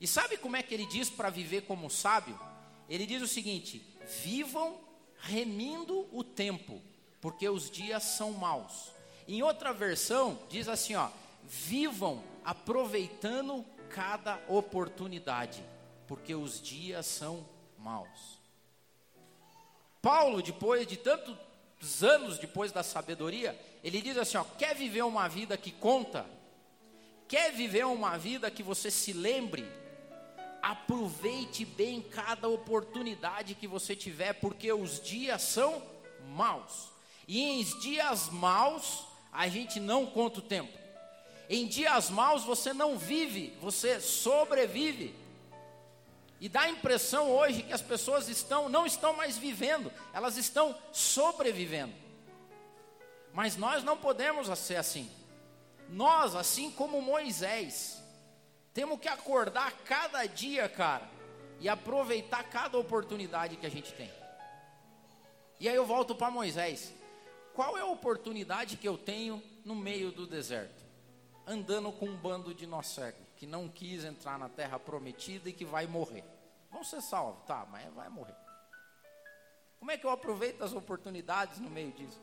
E 0.00 0.06
sabe 0.06 0.36
como 0.36 0.54
é 0.54 0.62
que 0.62 0.72
ele 0.72 0.86
diz 0.86 1.10
para 1.10 1.28
viver 1.28 1.62
como 1.62 1.90
sábio? 1.90 2.38
Ele 2.88 3.04
diz 3.04 3.20
o 3.20 3.26
seguinte: 3.26 3.84
vivam 4.22 4.80
remindo 5.18 6.06
o 6.12 6.22
tempo, 6.22 6.80
porque 7.20 7.48
os 7.48 7.68
dias 7.68 8.04
são 8.04 8.30
maus. 8.30 8.92
Em 9.26 9.42
outra 9.42 9.72
versão, 9.72 10.38
diz 10.48 10.68
assim: 10.68 10.94
ó, 10.94 11.10
vivam 11.42 12.22
aproveitando 12.44 13.66
cada 13.88 14.40
oportunidade, 14.46 15.64
porque 16.06 16.32
os 16.32 16.62
dias 16.62 17.06
são 17.06 17.44
maus. 17.76 18.38
Paulo, 20.00 20.40
depois 20.40 20.86
de 20.86 20.96
tantos 20.96 22.04
anos 22.04 22.38
depois 22.38 22.70
da 22.70 22.84
sabedoria, 22.84 23.58
ele 23.82 24.00
diz 24.00 24.16
assim: 24.16 24.36
ó, 24.36 24.44
quer 24.58 24.74
viver 24.74 25.02
uma 25.02 25.28
vida 25.28 25.56
que 25.56 25.70
conta? 25.70 26.26
Quer 27.28 27.52
viver 27.52 27.86
uma 27.86 28.18
vida 28.18 28.50
que 28.50 28.62
você 28.62 28.90
se 28.90 29.12
lembre? 29.12 29.64
Aproveite 30.60 31.64
bem 31.64 32.02
cada 32.02 32.48
oportunidade 32.48 33.54
que 33.54 33.66
você 33.66 33.94
tiver, 33.96 34.34
porque 34.34 34.72
os 34.72 35.00
dias 35.00 35.42
são 35.42 35.82
maus. 36.28 36.90
E 37.26 37.40
em 37.40 37.62
dias 37.80 38.28
maus, 38.28 39.06
a 39.32 39.48
gente 39.48 39.78
não 39.78 40.04
conta 40.04 40.40
o 40.40 40.42
tempo. 40.42 40.76
Em 41.48 41.66
dias 41.66 42.10
maus 42.10 42.44
você 42.44 42.72
não 42.72 42.98
vive, 42.98 43.56
você 43.60 44.00
sobrevive. 44.00 45.14
E 46.40 46.48
dá 46.48 46.62
a 46.62 46.70
impressão 46.70 47.30
hoje 47.30 47.62
que 47.62 47.72
as 47.72 47.82
pessoas 47.82 48.28
estão 48.28 48.68
não 48.68 48.86
estão 48.86 49.12
mais 49.12 49.36
vivendo, 49.36 49.92
elas 50.12 50.36
estão 50.36 50.76
sobrevivendo. 50.92 51.92
Mas 53.32 53.56
nós 53.56 53.84
não 53.84 53.96
podemos 53.96 54.46
ser 54.58 54.76
assim. 54.76 55.10
Nós, 55.88 56.34
assim 56.34 56.70
como 56.70 57.02
Moisés, 57.02 58.02
temos 58.72 59.00
que 59.00 59.08
acordar 59.08 59.72
cada 59.84 60.24
dia, 60.26 60.68
cara, 60.68 61.08
e 61.58 61.68
aproveitar 61.68 62.44
cada 62.44 62.78
oportunidade 62.78 63.56
que 63.56 63.66
a 63.66 63.70
gente 63.70 63.92
tem. 63.92 64.10
E 65.58 65.68
aí 65.68 65.74
eu 65.74 65.84
volto 65.84 66.14
para 66.14 66.30
Moisés. 66.30 66.94
Qual 67.54 67.76
é 67.76 67.80
a 67.80 67.86
oportunidade 67.86 68.76
que 68.76 68.88
eu 68.88 68.96
tenho 68.96 69.42
no 69.64 69.74
meio 69.74 70.10
do 70.10 70.26
deserto? 70.26 70.82
Andando 71.46 71.92
com 71.92 72.06
um 72.06 72.16
bando 72.16 72.54
de 72.54 72.66
nó 72.66 72.80
cego, 72.80 73.18
que 73.36 73.46
não 73.46 73.68
quis 73.68 74.04
entrar 74.04 74.38
na 74.38 74.48
terra 74.48 74.78
prometida 74.78 75.50
e 75.50 75.52
que 75.52 75.64
vai 75.64 75.86
morrer. 75.86 76.24
Vão 76.70 76.84
ser 76.84 77.02
salvos, 77.02 77.44
tá, 77.44 77.66
mas 77.70 77.92
vai 77.92 78.08
morrer. 78.08 78.36
Como 79.78 79.90
é 79.90 79.98
que 79.98 80.06
eu 80.06 80.10
aproveito 80.10 80.62
as 80.62 80.72
oportunidades 80.72 81.58
no 81.58 81.68
meio 81.68 81.90
disso? 81.90 82.20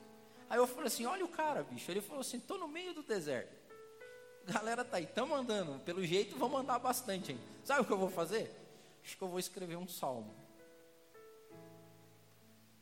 Aí 0.49 0.57
eu 0.57 0.67
falei 0.67 0.88
assim: 0.88 1.05
olha 1.05 1.25
o 1.25 1.29
cara, 1.29 1.63
bicho. 1.63 1.89
Ele 1.91 2.01
falou 2.01 2.21
assim: 2.21 2.38
estou 2.38 2.57
no 2.57 2.67
meio 2.67 2.93
do 2.93 3.03
deserto. 3.03 3.55
Galera 4.45 4.86
tá 4.86 4.97
aí, 4.97 5.03
estamos 5.03 5.38
andando. 5.38 5.79
Pelo 5.83 6.05
jeito, 6.05 6.38
vamos 6.38 6.62
andar 6.62 6.79
bastante 6.79 7.33
hein? 7.33 7.39
Sabe 7.65 7.81
o 7.81 7.86
que 7.86 7.91
eu 7.91 7.97
vou 7.97 8.10
fazer? 8.10 8.49
Acho 9.03 9.17
que 9.17 9.21
eu 9.21 9.27
vou 9.27 9.39
escrever 9.39 9.75
um 9.75 9.88
salmo. 9.88 10.33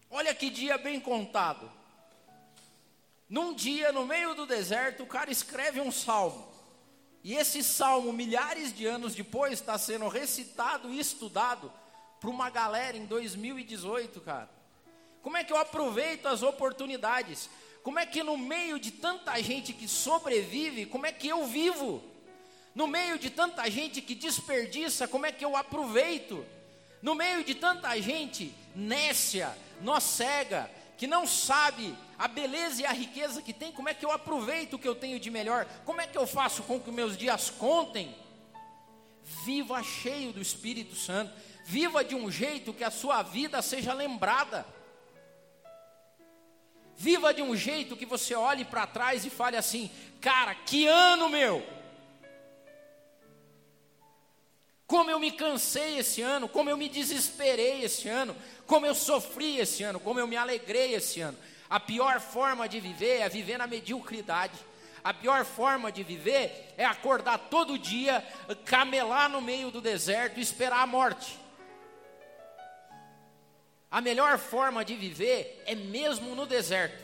Olha 0.10 0.34
que 0.34 0.50
dia 0.50 0.78
bem 0.78 1.00
contado. 1.00 1.72
Num 3.28 3.54
dia, 3.56 3.92
no 3.92 4.06
meio 4.06 4.36
do 4.36 4.46
deserto, 4.46 5.04
o 5.04 5.08
cara 5.08 5.32
escreve 5.32 5.82
um 5.82 5.92
salmo. 5.92 6.48
E 7.24 7.34
esse 7.34 7.64
salmo, 7.64 8.14
milhares 8.14 8.72
de 8.72 8.86
anos 8.86 9.16
depois, 9.16 9.54
está 9.54 9.78
sendo 9.80 10.08
recitado 10.08 10.92
e 10.92 11.00
estudado 11.00 11.74
para 12.20 12.30
uma 12.30 12.52
galera 12.52 12.96
em 12.96 13.06
2018, 13.08 14.22
cara. 14.22 14.50
Como 15.26 15.38
é 15.38 15.44
que 15.44 15.52
eu 15.52 15.58
aproveito 15.58 16.28
as 16.28 16.44
oportunidades? 16.44 17.50
Como 17.82 17.98
é 17.98 18.06
que 18.06 18.22
no 18.22 18.38
meio 18.38 18.78
de 18.78 18.92
tanta 18.92 19.42
gente 19.42 19.74
que 19.74 19.88
sobrevive, 19.88 20.86
como 20.86 21.08
é 21.08 21.12
que 21.12 21.28
eu 21.28 21.48
vivo? 21.48 22.00
No 22.76 22.86
meio 22.86 23.18
de 23.18 23.32
tanta 23.32 23.68
gente 23.68 24.04
que 24.04 24.14
desperdiça, 24.14 25.08
como 25.08 25.26
é 25.26 25.32
que 25.32 25.44
eu 25.44 25.58
aproveito? 25.58 26.46
No 27.02 27.16
meio 27.16 27.44
de 27.44 27.56
tanta 27.56 28.00
gente 28.00 28.54
nécia, 28.76 29.58
nó 29.82 30.00
cega, 30.00 30.70
que 30.96 31.08
não 31.08 31.26
sabe 31.26 31.98
a 32.20 32.28
beleza 32.28 32.84
e 32.84 32.86
a 32.86 32.92
riqueza 32.92 33.42
que 33.42 33.52
tem, 33.52 33.72
como 33.72 33.90
é 33.90 33.96
que 33.96 34.06
eu 34.06 34.12
aproveito 34.12 34.76
o 34.76 34.80
que 34.80 34.88
eu 34.88 34.94
tenho 34.94 35.20
de 35.20 35.32
melhor? 35.32 35.66
Como 35.86 36.02
é 36.02 36.06
que 36.06 36.20
eu 36.20 36.28
faço 36.28 36.62
com 36.62 36.80
que 36.80 36.92
meus 36.92 37.18
dias 37.18 37.50
contem? 37.50 38.16
Viva 39.44 39.82
cheio 39.82 40.32
do 40.32 40.40
Espírito 40.40 40.96
Santo, 40.96 41.34
viva 41.66 42.04
de 42.04 42.14
um 42.14 42.30
jeito 42.30 42.72
que 42.72 42.84
a 42.84 42.92
sua 42.92 43.24
vida 43.24 43.60
seja 43.64 43.92
lembrada. 43.92 44.76
Viva 46.98 47.34
de 47.34 47.42
um 47.42 47.56
jeito 47.56 47.96
que 47.96 48.06
você 48.06 48.34
olhe 48.36 48.64
para 48.64 48.88
trás 48.88 49.26
e 49.26 49.30
fale 49.30 49.58
assim: 49.58 49.92
cara, 50.22 50.56
que 50.56 50.88
ano 50.88 51.30
meu! 51.30 51.66
Como 54.88 55.10
eu 55.10 55.20
me 55.20 55.32
cansei 55.32 55.98
esse 55.98 56.22
ano, 56.22 56.48
como 56.48 56.70
eu 56.70 56.78
me 56.78 56.88
desesperei 56.88 57.84
esse 57.84 58.08
ano, 58.08 58.36
como 58.68 58.86
eu 58.86 58.94
sofri 58.94 59.58
esse 59.58 59.84
ano, 59.84 60.00
como 60.00 60.20
eu 60.20 60.28
me 60.28 60.38
alegrei 60.38 60.94
esse 60.94 61.22
ano. 61.22 61.38
A 61.70 61.80
pior 61.80 62.20
forma 62.22 62.70
de 62.70 62.80
viver 62.80 63.22
é 63.22 63.30
viver 63.30 63.58
na 63.58 63.66
mediocridade. 63.66 64.54
A 65.04 65.14
pior 65.14 65.44
forma 65.44 65.92
de 65.92 66.04
viver 66.04 66.74
é 66.78 66.86
acordar 66.86 67.38
todo 67.38 67.78
dia, 67.78 68.24
camelar 68.64 69.30
no 69.30 69.42
meio 69.42 69.72
do 69.72 69.82
deserto 69.82 70.40
e 70.40 70.42
esperar 70.42 70.82
a 70.82 70.88
morte. 70.88 71.38
A 73.90 74.02
melhor 74.02 74.38
forma 74.38 74.84
de 74.84 74.96
viver 74.96 75.64
é 75.66 75.76
mesmo 75.76 76.36
no 76.36 76.46
deserto, 76.46 77.04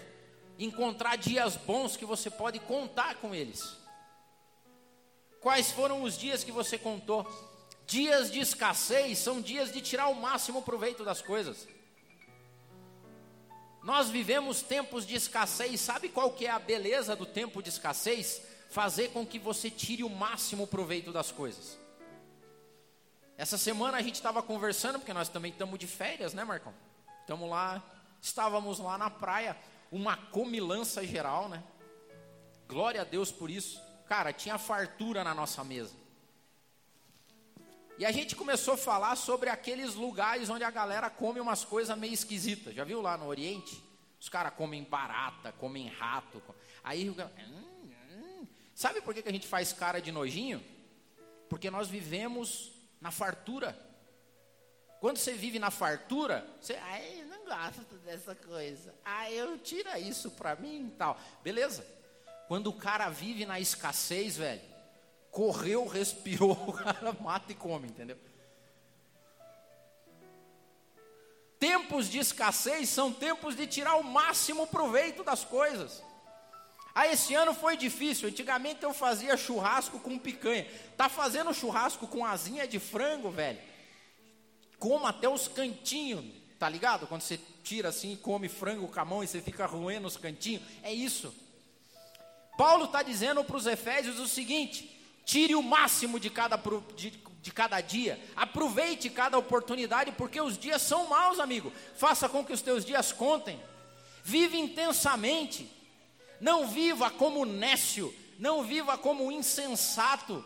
encontrar 0.58 1.18
dias 1.18 1.56
bons 1.56 1.96
que 1.96 2.06
você 2.06 2.30
pode 2.30 2.60
contar 2.60 3.16
com 3.16 3.34
eles. 3.34 3.78
Quais 5.40 5.72
foram 5.72 6.04
os 6.04 6.18
dias 6.18 6.44
que 6.44 6.52
você 6.52 6.78
contou? 6.78 7.26
Dias 7.88 8.32
de 8.32 8.40
escassez 8.40 9.18
são 9.18 9.42
dias 9.42 9.72
de 9.72 9.82
tirar 9.82 10.08
o 10.08 10.16
máximo 10.16 10.62
proveito 10.62 11.04
das 11.04 11.22
coisas. 11.22 11.68
Nós 13.84 14.10
vivemos 14.10 14.62
tempos 14.62 15.06
de 15.06 15.16
escassez, 15.16 15.82
sabe 15.82 16.08
qual 16.10 16.32
que 16.32 16.46
é 16.46 16.52
a 16.52 16.60
beleza 16.60 17.16
do 17.16 17.26
tempo 17.26 17.64
de 17.64 17.70
escassez? 17.70 18.42
Fazer 18.70 19.10
com 19.10 19.26
que 19.26 19.40
você 19.40 19.70
tire 19.70 20.04
o 20.04 20.10
máximo 20.10 20.68
proveito 20.68 21.12
das 21.12 21.32
coisas. 21.32 21.81
Essa 23.42 23.58
semana 23.58 23.98
a 23.98 24.02
gente 24.04 24.14
estava 24.14 24.44
conversando, 24.44 25.00
porque 25.00 25.16
nós 25.16 25.28
também 25.28 25.52
estamos 25.52 25.80
de 25.80 25.88
férias, 25.88 26.32
né, 26.32 26.44
Marcão? 26.44 26.76
Estamos 27.22 27.50
lá, 27.50 27.84
estávamos 28.22 28.78
lá 28.78 29.00
na 29.00 29.10
praia, 29.10 29.58
uma 29.92 30.16
comilança 30.16 31.04
geral, 31.04 31.50
né? 31.50 31.64
Glória 32.68 33.02
a 33.02 33.04
Deus 33.04 33.32
por 33.32 33.50
isso. 33.50 33.82
Cara, 34.08 34.32
tinha 34.32 34.60
fartura 34.60 35.24
na 35.24 35.34
nossa 35.34 35.64
mesa. 35.64 35.96
E 37.98 38.06
a 38.06 38.12
gente 38.12 38.36
começou 38.36 38.76
a 38.76 38.78
falar 38.78 39.16
sobre 39.16 39.50
aqueles 39.50 39.96
lugares 39.96 40.48
onde 40.48 40.64
a 40.64 40.70
galera 40.70 41.10
come 41.10 41.40
umas 41.40 41.66
coisas 41.66 41.98
meio 41.98 42.14
esquisitas. 42.14 42.76
Já 42.76 42.84
viu 42.84 43.02
lá 43.02 43.18
no 43.18 43.26
Oriente? 43.26 43.84
Os 44.20 44.30
caras 44.30 44.54
comem 44.54 44.84
barata, 44.84 45.52
comem 45.54 45.88
rato. 45.88 46.40
Aí, 46.84 47.10
hum, 47.10 47.16
hum. 48.12 48.48
sabe 48.76 49.02
por 49.02 49.16
que 49.16 49.28
a 49.28 49.32
gente 49.32 49.48
faz 49.48 49.74
cara 49.74 50.00
de 50.00 50.12
nojinho? 50.12 50.64
Porque 51.50 51.72
nós 51.72 51.88
vivemos 51.88 52.80
na 53.02 53.10
fartura. 53.12 53.78
Quando 55.00 55.18
você 55.18 55.34
vive 55.34 55.58
na 55.58 55.72
fartura, 55.72 56.48
você, 56.62 56.76
ai, 56.76 57.26
não 57.28 57.44
gosto 57.44 57.96
dessa 58.06 58.36
coisa. 58.36 58.94
Ah, 59.04 59.30
eu 59.32 59.58
tira 59.58 60.00
isso 60.00 60.30
para 60.30 60.56
mim 60.56 60.88
e 60.88 60.92
tal. 60.92 61.20
Beleza? 61.44 61.84
Quando 62.48 62.68
o 62.68 62.74
cara 62.74 63.10
vive 63.10 63.46
na 63.46 63.60
escassez, 63.60 64.38
velho, 64.38 64.62
correu, 65.32 65.88
respirou, 65.88 66.52
o 66.70 66.74
cara 66.74 67.12
mata 67.20 67.52
e 67.52 67.56
come, 67.56 67.88
entendeu? 67.88 68.18
Tempos 71.58 72.08
de 72.10 72.20
escassez 72.20 72.90
são 72.90 73.12
tempos 73.12 73.56
de 73.56 73.66
tirar 73.68 73.96
o 73.96 74.04
máximo 74.04 74.68
proveito 74.68 75.24
das 75.24 75.44
coisas. 75.44 76.04
Ah, 76.94 77.08
esse 77.08 77.34
ano 77.34 77.54
foi 77.54 77.78
difícil. 77.78 78.28
Antigamente 78.28 78.84
eu 78.84 78.94
fazia 78.94 79.38
churrasco 79.38 80.00
com 80.00 80.20
picanha. 80.20 80.68
Tá 80.98 81.08
fazendo 81.08 81.54
churrasco 81.54 82.08
com 82.08 82.26
asinha 82.26 82.68
de 82.68 82.80
frango, 82.80 83.32
velho. 83.32 83.60
Coma 84.78 85.10
até 85.10 85.30
os 85.30 85.48
cantinhos, 85.48 86.26
tá 86.60 86.68
ligado? 86.68 87.08
Quando 87.08 87.22
você 87.22 87.40
tira 87.64 87.90
assim, 87.90 88.16
come 88.16 88.50
frango 88.50 88.88
com 88.88 89.00
a 89.00 89.06
mão 89.06 89.24
e 89.24 89.28
você 89.28 89.42
fica 89.42 89.66
roendo 89.66 90.08
os 90.08 90.18
cantinhos. 90.18 90.64
É 90.84 90.92
isso. 90.92 91.34
Paulo 92.58 92.86
está 92.86 93.02
dizendo 93.02 93.44
para 93.44 93.56
os 93.56 93.66
Efésios 93.66 94.20
o 94.20 94.28
seguinte: 94.28 95.00
tire 95.26 95.56
o 95.56 95.64
máximo 95.64 96.20
de 96.20 96.30
cada, 96.30 96.60
de, 96.96 97.12
de 97.42 97.52
cada 97.52 97.80
dia, 97.80 98.20
aproveite 98.36 99.10
cada 99.10 99.38
oportunidade, 99.38 100.12
porque 100.12 100.42
os 100.42 100.58
dias 100.58 100.82
são 100.82 101.08
maus, 101.08 101.40
amigo. 101.40 101.72
Faça 101.96 102.28
com 102.28 102.44
que 102.44 102.54
os 102.54 102.62
teus 102.62 102.84
dias 102.84 103.12
contem. 103.12 103.60
Vive 104.24 104.58
intensamente. 104.58 105.81
Não 106.42 106.68
viva 106.68 107.12
como 107.12 107.46
nécio, 107.46 108.12
não 108.40 108.64
viva 108.64 108.98
como 108.98 109.32
insensato. 109.32 110.44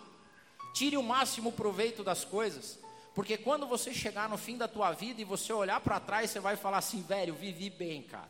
Tire 0.73 0.97
o 0.97 1.03
máximo 1.03 1.53
proveito 1.53 2.03
das 2.03 2.25
coisas. 2.25 2.77
Porque 3.13 3.37
quando 3.37 3.65
você 3.65 3.93
chegar 3.93 4.27
no 4.27 4.37
fim 4.37 4.57
da 4.57 4.67
tua 4.67 4.91
vida 4.91 5.21
e 5.21 5.23
você 5.23 5.53
olhar 5.53 5.79
para 5.79 6.01
trás, 6.01 6.29
você 6.29 6.39
vai 6.41 6.57
falar 6.57 6.79
assim, 6.79 7.01
velho, 7.01 7.33
vivi 7.33 7.69
bem, 7.69 8.03
cara. 8.03 8.29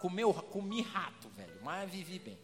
Comeu, 0.00 0.32
comi 0.32 0.80
rato, 0.80 1.28
velho, 1.30 1.58
mas 1.60 1.90
vivi 1.90 2.20
bem. 2.20 2.38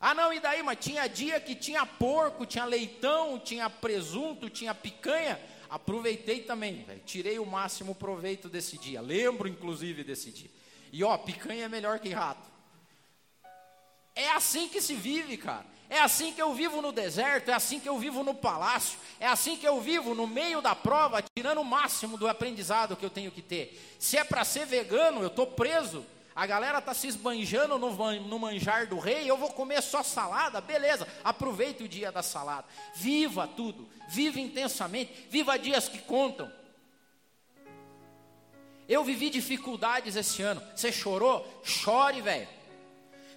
Ah, 0.00 0.14
não, 0.14 0.32
e 0.32 0.40
daí? 0.40 0.62
Mas 0.62 0.78
tinha 0.80 1.06
dia 1.06 1.38
que 1.38 1.54
tinha 1.54 1.84
porco, 1.84 2.46
tinha 2.46 2.64
leitão, 2.64 3.38
tinha 3.38 3.68
presunto, 3.68 4.48
tinha 4.48 4.74
picanha. 4.74 5.38
Aproveitei 5.68 6.40
também, 6.40 6.84
velho. 6.84 7.02
Tirei 7.04 7.38
o 7.38 7.44
máximo 7.44 7.94
proveito 7.94 8.48
desse 8.48 8.78
dia. 8.78 9.02
Lembro, 9.02 9.46
inclusive, 9.46 10.02
desse 10.02 10.30
dia. 10.30 10.50
E 10.90 11.04
ó, 11.04 11.18
picanha 11.18 11.66
é 11.66 11.68
melhor 11.68 11.98
que 11.98 12.08
rato. 12.08 12.55
É 14.16 14.30
assim 14.30 14.66
que 14.66 14.80
se 14.80 14.94
vive, 14.94 15.36
cara. 15.36 15.66
É 15.88 16.00
assim 16.00 16.32
que 16.32 16.42
eu 16.42 16.52
vivo 16.52 16.82
no 16.82 16.90
deserto, 16.90 17.50
é 17.50 17.54
assim 17.54 17.78
que 17.78 17.88
eu 17.88 17.96
vivo 17.96 18.24
no 18.24 18.34
palácio, 18.34 18.98
é 19.20 19.26
assim 19.26 19.56
que 19.56 19.68
eu 19.68 19.80
vivo 19.80 20.16
no 20.16 20.26
meio 20.26 20.60
da 20.60 20.74
prova, 20.74 21.22
tirando 21.36 21.60
o 21.60 21.64
máximo 21.64 22.18
do 22.18 22.26
aprendizado 22.26 22.96
que 22.96 23.04
eu 23.04 23.10
tenho 23.10 23.30
que 23.30 23.40
ter. 23.40 23.96
Se 24.00 24.16
é 24.16 24.24
para 24.24 24.44
ser 24.44 24.66
vegano, 24.66 25.20
eu 25.20 25.28
estou 25.28 25.46
preso. 25.46 26.04
A 26.34 26.44
galera 26.44 26.78
está 26.78 26.92
se 26.92 27.06
esbanjando 27.06 27.78
no, 27.78 27.92
no 28.20 28.38
manjar 28.38 28.86
do 28.88 28.98
rei, 28.98 29.30
eu 29.30 29.36
vou 29.36 29.50
comer 29.52 29.80
só 29.80 30.02
salada, 30.02 30.60
beleza, 30.60 31.06
aproveite 31.22 31.84
o 31.84 31.88
dia 31.88 32.10
da 32.10 32.22
salada. 32.22 32.66
Viva 32.94 33.46
tudo, 33.46 33.88
viva 34.08 34.40
intensamente, 34.40 35.28
viva 35.30 35.58
dias 35.58 35.88
que 35.88 35.98
contam. 35.98 36.50
Eu 38.88 39.04
vivi 39.04 39.30
dificuldades 39.30 40.14
esse 40.16 40.42
ano. 40.42 40.62
Você 40.74 40.92
chorou? 40.92 41.60
Chore, 41.64 42.20
velho. 42.20 42.55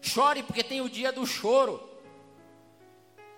Chore 0.01 0.43
porque 0.43 0.63
tem 0.63 0.81
o 0.81 0.89
dia 0.89 1.11
do 1.11 1.25
choro 1.25 1.89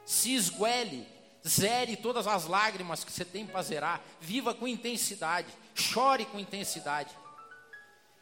se 0.05 0.33
esguele, 0.33 1.07
zere 1.47 1.95
todas 1.95 2.27
as 2.27 2.45
lágrimas 2.45 3.03
que 3.03 3.11
você 3.11 3.23
tem 3.23 3.45
para 3.45 3.61
zerar, 3.61 4.01
viva 4.19 4.53
com 4.53 4.67
intensidade, 4.67 5.47
chore 5.73 6.25
com 6.25 6.39
intensidade. 6.39 7.15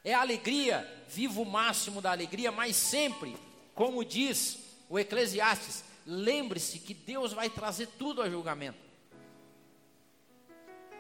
É 0.04 0.14
alegria, 0.14 0.88
viva 1.08 1.42
o 1.42 1.46
máximo 1.46 2.02
da 2.02 2.12
alegria, 2.12 2.52
mas 2.52 2.76
sempre, 2.76 3.36
como 3.76 4.06
diz 4.06 4.60
o 4.88 5.00
Eclesiastes, 5.00 5.84
lembre-se 6.06 6.80
que 6.80 6.94
Deus 6.94 7.34
vai 7.34 7.50
trazer 7.50 7.88
tudo 7.98 8.22
a 8.22 8.30
julgamento. 8.30 8.78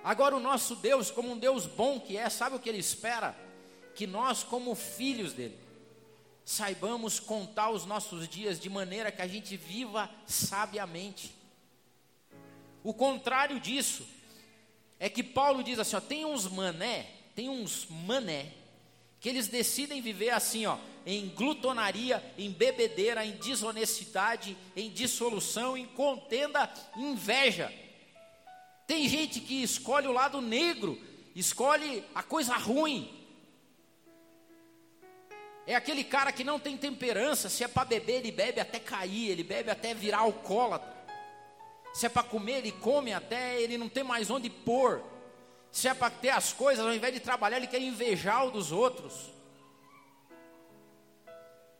Agora, 0.04 0.36
o 0.36 0.39
nosso 0.39 0.75
Deus, 0.75 1.12
como 1.12 1.32
um 1.32 1.38
Deus 1.38 1.65
bom 1.65 1.99
que 1.99 2.17
é, 2.17 2.30
sabe 2.30 2.56
o 2.56 2.60
que 2.60 2.69
ele 2.69 2.78
espera? 2.80 3.36
Que 3.93 4.08
nós, 4.08 4.43
como 4.43 4.73
filhos 4.75 5.34
dele, 5.34 5.58
saibamos 6.50 7.20
contar 7.20 7.70
os 7.70 7.86
nossos 7.86 8.28
dias 8.28 8.60
de 8.60 8.72
maneira 8.72 9.12
que 9.12 9.22
a 9.22 9.28
gente 9.28 9.56
viva 9.56 10.10
sabiamente. 10.26 11.32
O 12.84 12.92
contrário 12.92 13.60
disso 13.60 14.04
é 15.00 15.08
que 15.08 15.22
Paulo 15.22 15.64
diz 15.64 15.78
assim: 15.78 15.96
ó, 15.96 16.02
tem 16.02 16.26
uns 16.26 16.48
mané, 16.48 17.06
tem 17.36 17.50
uns 17.50 17.86
mané, 17.88 18.52
que 19.20 19.30
eles 19.30 19.48
decidem 19.48 20.02
viver 20.02 20.32
assim, 20.32 20.66
ó, 20.66 20.80
em 21.06 21.30
glutonaria, 21.30 22.34
em 22.36 22.50
bebedeira, 22.50 23.24
em 23.24 23.34
desonestidade, 23.34 24.58
em 24.76 24.90
dissolução, 24.90 25.78
em 25.78 25.86
contenda, 25.86 26.68
inveja. 26.98 27.72
Tem 28.88 29.08
gente 29.08 29.40
que 29.40 29.62
escolhe 29.62 30.08
o 30.08 30.14
lado 30.14 30.42
negro, 30.42 31.00
escolhe 31.36 32.04
a 32.16 32.24
coisa 32.24 32.58
ruim, 32.58 33.19
é 35.65 35.76
aquele 35.76 36.04
cara 36.04 36.32
que 36.32 36.43
não 36.43 36.60
tem 36.60 36.76
temperança, 36.76 37.50
se 37.50 37.63
é 37.63 37.67
para 37.67 37.86
beber, 37.86 38.17
ele 38.17 38.32
bebe 38.32 38.60
até 38.60 38.80
cair, 38.80 39.30
ele 39.30 39.43
bebe 39.43 39.69
até 39.69 39.93
virar 39.93 40.19
alcoólatra. 40.19 40.98
Se 41.93 42.06
é 42.06 42.10
para 42.10 42.24
comer, 42.24 42.60
ele 42.60 42.72
come 42.72 43.13
até 43.13 43.62
ele 43.62 43.78
não 43.78 43.89
ter 43.89 44.04
mais 44.04 44.30
onde 44.30 44.50
pôr. 44.50 45.04
Se 45.72 45.88
é 45.88 45.93
para 45.93 46.10
ter 46.10 46.30
as 46.30 46.52
coisas, 46.52 46.86
ao 46.86 46.93
invés 46.93 47.13
de 47.13 47.19
trabalhar, 47.19 47.58
ele 47.58 47.67
quer 47.67 47.82
invejar 47.82 48.48
o 48.48 48.52
dos 48.52 48.72
outros. 48.72 49.32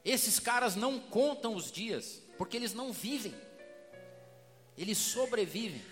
Esses 0.04 0.38
caras 0.38 0.76
não 0.76 0.98
contam 0.98 1.54
os 1.54 1.70
dias, 1.70 2.22
porque 2.38 2.56
eles 2.56 2.72
não 2.72 2.92
vivem, 2.92 3.34
eles 4.76 4.96
sobrevivem. 4.96 5.82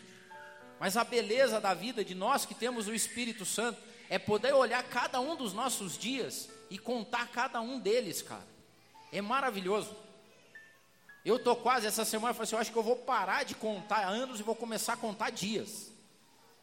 Mas 0.80 0.96
a 0.96 1.04
beleza 1.04 1.60
da 1.60 1.74
vida 1.74 2.04
de 2.04 2.14
nós 2.14 2.46
que 2.46 2.54
temos 2.54 2.86
o 2.86 2.94
Espírito 2.94 3.44
Santo 3.44 3.80
é 4.08 4.18
poder 4.18 4.54
olhar 4.54 4.82
cada 4.84 5.20
um 5.20 5.36
dos 5.36 5.52
nossos 5.52 5.98
dias 5.98 6.48
e 6.70 6.78
contar 6.78 7.28
cada 7.28 7.60
um 7.60 7.78
deles, 7.78 8.22
cara. 8.22 8.46
É 9.12 9.20
maravilhoso. 9.20 9.94
Eu 11.24 11.38
tô 11.38 11.54
quase 11.56 11.86
essa 11.86 12.04
semana, 12.04 12.30
eu 12.30 12.34
falei 12.34 12.44
assim, 12.44 12.54
eu 12.54 12.60
acho 12.60 12.72
que 12.72 12.78
eu 12.78 12.82
vou 12.82 12.96
parar 12.96 13.44
de 13.44 13.54
contar 13.54 14.06
anos 14.06 14.40
e 14.40 14.42
vou 14.42 14.54
começar 14.54 14.94
a 14.94 14.96
contar 14.96 15.30
dias. 15.30 15.90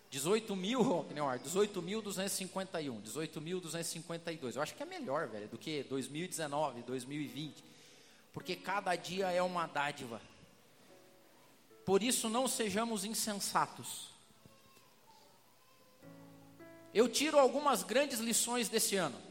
18 0.09 0.55
mil, 0.55 0.79
18.251, 1.13 3.01
18.252. 3.01 4.55
Eu 4.55 4.61
acho 4.61 4.73
que 4.73 4.81
é 4.81 4.85
melhor, 4.85 5.27
velho, 5.27 5.47
do 5.47 5.57
que 5.57 5.83
2019, 5.83 6.83
2020. 6.83 7.63
Porque 8.33 8.55
cada 8.55 8.95
dia 8.95 9.31
é 9.31 9.41
uma 9.41 9.67
dádiva. 9.67 10.21
Por 11.85 12.01
isso 12.01 12.27
não 12.29 12.47
sejamos 12.47 13.05
insensatos. 13.05 14.09
Eu 16.93 17.09
tiro 17.09 17.37
algumas 17.37 17.83
grandes 17.83 18.19
lições 18.19 18.69
desse 18.69 18.95
ano. 18.95 19.24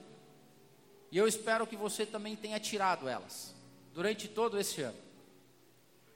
E 1.15 1.17
eu 1.17 1.29
espero 1.29 1.65
que 1.65 1.77
você 1.77 2.05
também 2.05 2.35
tenha 2.35 2.59
tirado 2.59 3.09
elas 3.09 3.55
durante 3.93 4.27
todo 4.27 4.59
esse 4.59 4.83
ano. 4.83 4.99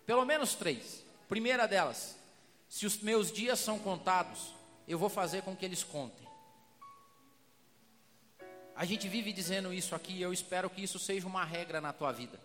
Pelo 0.04 0.24
menos 0.24 0.56
três. 0.56 1.04
Primeira 1.28 1.68
delas, 1.68 2.18
se 2.68 2.84
os 2.84 2.98
meus 2.98 3.30
dias 3.30 3.60
são 3.60 3.78
contados, 3.78 4.52
eu 4.88 4.98
vou 4.98 5.08
fazer 5.08 5.42
com 5.42 5.54
que 5.54 5.64
eles 5.64 5.84
contem. 5.84 6.26
A 8.74 8.84
gente 8.84 9.08
vive 9.08 9.32
dizendo 9.32 9.72
isso 9.72 9.94
aqui 9.94 10.14
e 10.14 10.22
eu 10.22 10.32
espero 10.32 10.68
que 10.68 10.82
isso 10.82 10.98
seja 10.98 11.28
uma 11.28 11.44
regra 11.44 11.80
na 11.80 11.92
tua 11.92 12.10
vida. 12.10 12.40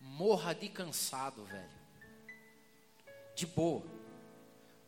Morra 0.00 0.54
de 0.54 0.68
cansado, 0.68 1.44
velho. 1.44 1.70
De 3.34 3.48
boa. 3.48 3.82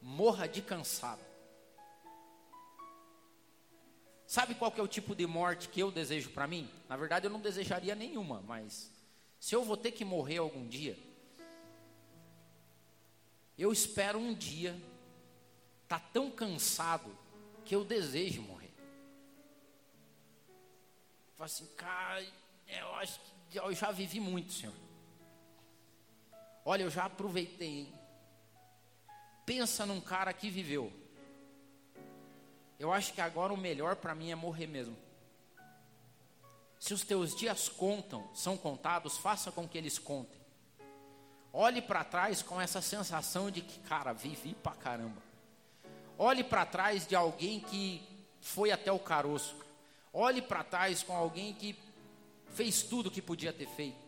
Morra 0.00 0.46
de 0.46 0.62
cansado. 0.62 1.29
Sabe 4.30 4.54
qual 4.54 4.70
que 4.70 4.78
é 4.78 4.82
o 4.82 4.86
tipo 4.86 5.12
de 5.12 5.26
morte 5.26 5.68
que 5.68 5.80
eu 5.80 5.90
desejo 5.90 6.30
para 6.30 6.46
mim? 6.46 6.70
Na 6.88 6.96
verdade, 6.96 7.26
eu 7.26 7.30
não 7.32 7.40
desejaria 7.40 7.96
nenhuma, 7.96 8.40
mas 8.42 8.88
se 9.40 9.56
eu 9.56 9.64
vou 9.64 9.76
ter 9.76 9.90
que 9.90 10.04
morrer 10.04 10.36
algum 10.36 10.68
dia, 10.68 10.96
eu 13.58 13.72
espero 13.72 14.20
um 14.20 14.32
dia 14.32 14.80
tá 15.88 15.98
tão 15.98 16.30
cansado 16.30 17.10
que 17.64 17.74
eu 17.74 17.84
desejo 17.84 18.40
morrer. 18.42 18.72
Falo 21.36 21.46
assim, 21.46 21.66
cara, 21.76 22.24
eu 22.68 22.94
acho 22.94 23.18
que 23.50 23.58
eu 23.58 23.74
já 23.74 23.90
vivi 23.90 24.20
muito, 24.20 24.52
Senhor. 24.52 24.76
Olha, 26.64 26.84
eu 26.84 26.90
já 26.90 27.06
aproveitei. 27.06 27.92
Pensa 29.44 29.84
num 29.84 30.00
cara 30.00 30.32
que 30.32 30.48
viveu 30.48 30.99
eu 32.80 32.90
acho 32.90 33.12
que 33.12 33.20
agora 33.20 33.52
o 33.52 33.58
melhor 33.58 33.94
para 33.96 34.14
mim 34.14 34.30
é 34.30 34.34
morrer 34.34 34.66
mesmo. 34.66 34.96
Se 36.78 36.94
os 36.94 37.04
teus 37.04 37.36
dias 37.36 37.68
contam, 37.68 38.26
são 38.34 38.56
contados, 38.56 39.18
faça 39.18 39.52
com 39.52 39.68
que 39.68 39.76
eles 39.76 39.98
contem. 39.98 40.40
Olhe 41.52 41.82
para 41.82 42.02
trás 42.02 42.40
com 42.42 42.58
essa 42.58 42.80
sensação 42.80 43.50
de 43.50 43.60
que, 43.60 43.80
cara, 43.80 44.14
vivi 44.14 44.54
pra 44.54 44.72
caramba. 44.72 45.22
Olhe 46.16 46.42
para 46.42 46.64
trás 46.64 47.06
de 47.06 47.14
alguém 47.14 47.60
que 47.60 48.02
foi 48.40 48.72
até 48.72 48.90
o 48.90 48.98
caroço. 48.98 49.54
Olhe 50.10 50.40
para 50.40 50.64
trás 50.64 51.02
com 51.02 51.14
alguém 51.14 51.52
que 51.52 51.78
fez 52.54 52.82
tudo 52.82 53.10
que 53.10 53.20
podia 53.20 53.52
ter 53.52 53.68
feito. 53.68 53.98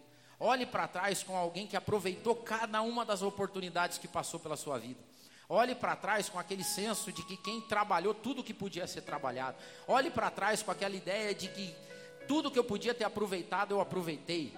Olhe 0.41 0.65
para 0.65 0.89
trás 0.89 1.23
com 1.23 1.37
alguém 1.37 1.67
que 1.67 1.77
aproveitou 1.77 2.35
cada 2.37 2.81
uma 2.81 3.05
das 3.05 3.21
oportunidades 3.21 3.99
que 3.99 4.09
passou 4.09 4.41
pela 4.41 4.57
sua 4.57 4.79
vida. 4.79 5.12
Olhe 5.55 5.75
para 5.75 5.95
trás 5.95 6.31
com 6.31 6.39
aquele 6.39 6.65
senso 6.65 7.13
de 7.13 7.23
que 7.23 7.37
quem 7.37 7.61
trabalhou 7.61 8.15
tudo 8.15 8.43
que 8.43 8.55
podia 8.55 8.87
ser 8.87 9.03
trabalhado. 9.03 9.59
Olhe 9.87 10.11
para 10.11 10.31
trás 10.31 10.63
com 10.63 10.71
aquela 10.71 10.97
ideia 10.97 11.35
de 11.35 11.47
que 11.47 11.75
tudo 12.27 12.51
que 12.51 12.59
eu 12.59 12.65
podia 12.65 12.95
ter 12.95 13.05
aproveitado, 13.05 13.73
eu 13.73 13.79
aproveitei. 13.79 14.57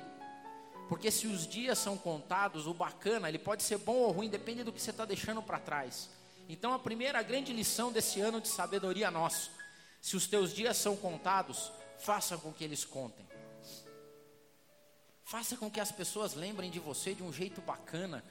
Porque 0.88 1.10
se 1.10 1.26
os 1.26 1.48
dias 1.48 1.78
são 1.78 1.98
contados, 1.98 2.68
o 2.68 2.72
bacana, 2.72 3.28
ele 3.28 3.40
pode 3.40 3.64
ser 3.64 3.78
bom 3.78 3.96
ou 3.96 4.12
ruim, 4.12 4.28
depende 4.28 4.62
do 4.62 4.72
que 4.72 4.80
você 4.80 4.90
está 4.90 5.04
deixando 5.04 5.42
para 5.42 5.58
trás. 5.58 6.08
Então 6.48 6.72
a 6.72 6.78
primeira 6.78 7.20
grande 7.24 7.52
lição 7.52 7.90
desse 7.90 8.20
ano 8.20 8.40
de 8.40 8.46
sabedoria 8.46 9.10
nosso, 9.10 9.50
se 10.00 10.14
os 10.14 10.28
teus 10.28 10.54
dias 10.54 10.76
são 10.76 10.94
contados, 10.94 11.72
faça 11.98 12.38
com 12.38 12.52
que 12.52 12.62
eles 12.62 12.84
contem. 12.84 13.26
Faça 15.24 15.56
com 15.56 15.68
que 15.68 15.80
as 15.80 15.90
pessoas 15.90 16.34
lembrem 16.34 16.70
de 16.70 16.78
você 16.78 17.14
de 17.14 17.24
um 17.24 17.32
jeito 17.32 17.60
bacana. 17.60 18.22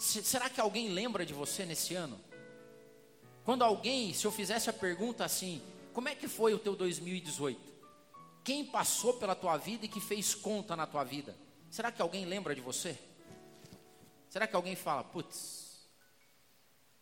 Será 0.00 0.48
que 0.48 0.58
alguém 0.58 0.88
lembra 0.88 1.26
de 1.26 1.34
você 1.34 1.66
nesse 1.66 1.94
ano? 1.94 2.18
Quando 3.44 3.62
alguém, 3.62 4.14
se 4.14 4.26
eu 4.26 4.32
fizesse 4.32 4.70
a 4.70 4.72
pergunta 4.72 5.26
assim, 5.26 5.60
como 5.92 6.08
é 6.08 6.14
que 6.14 6.26
foi 6.26 6.54
o 6.54 6.58
teu 6.58 6.74
2018? 6.74 7.60
Quem 8.42 8.64
passou 8.64 9.12
pela 9.14 9.34
tua 9.34 9.58
vida 9.58 9.84
e 9.84 9.88
que 9.88 10.00
fez 10.00 10.34
conta 10.34 10.74
na 10.74 10.86
tua 10.86 11.04
vida? 11.04 11.36
Será 11.70 11.92
que 11.92 12.00
alguém 12.00 12.24
lembra 12.24 12.54
de 12.54 12.62
você? 12.62 12.98
Será 14.30 14.46
que 14.46 14.56
alguém 14.56 14.74
fala, 14.74 15.04
putz, 15.04 15.86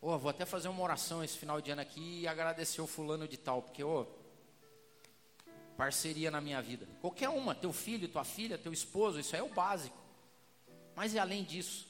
oh, 0.00 0.18
vou 0.18 0.30
até 0.30 0.44
fazer 0.44 0.66
uma 0.66 0.82
oração 0.82 1.22
esse 1.22 1.38
final 1.38 1.60
de 1.60 1.70
ano 1.70 1.82
aqui 1.82 2.22
e 2.22 2.26
agradecer 2.26 2.80
o 2.80 2.86
fulano 2.88 3.28
de 3.28 3.36
tal, 3.36 3.62
porque, 3.62 3.84
oh, 3.84 4.06
parceria 5.76 6.32
na 6.32 6.40
minha 6.40 6.60
vida. 6.60 6.88
Qualquer 7.00 7.28
uma, 7.28 7.54
teu 7.54 7.72
filho, 7.72 8.08
tua 8.08 8.24
filha, 8.24 8.58
teu 8.58 8.72
esposo, 8.72 9.20
isso 9.20 9.36
é 9.36 9.42
o 9.42 9.48
básico. 9.48 9.96
Mas 10.96 11.14
e 11.14 11.18
além 11.20 11.44
disso? 11.44 11.87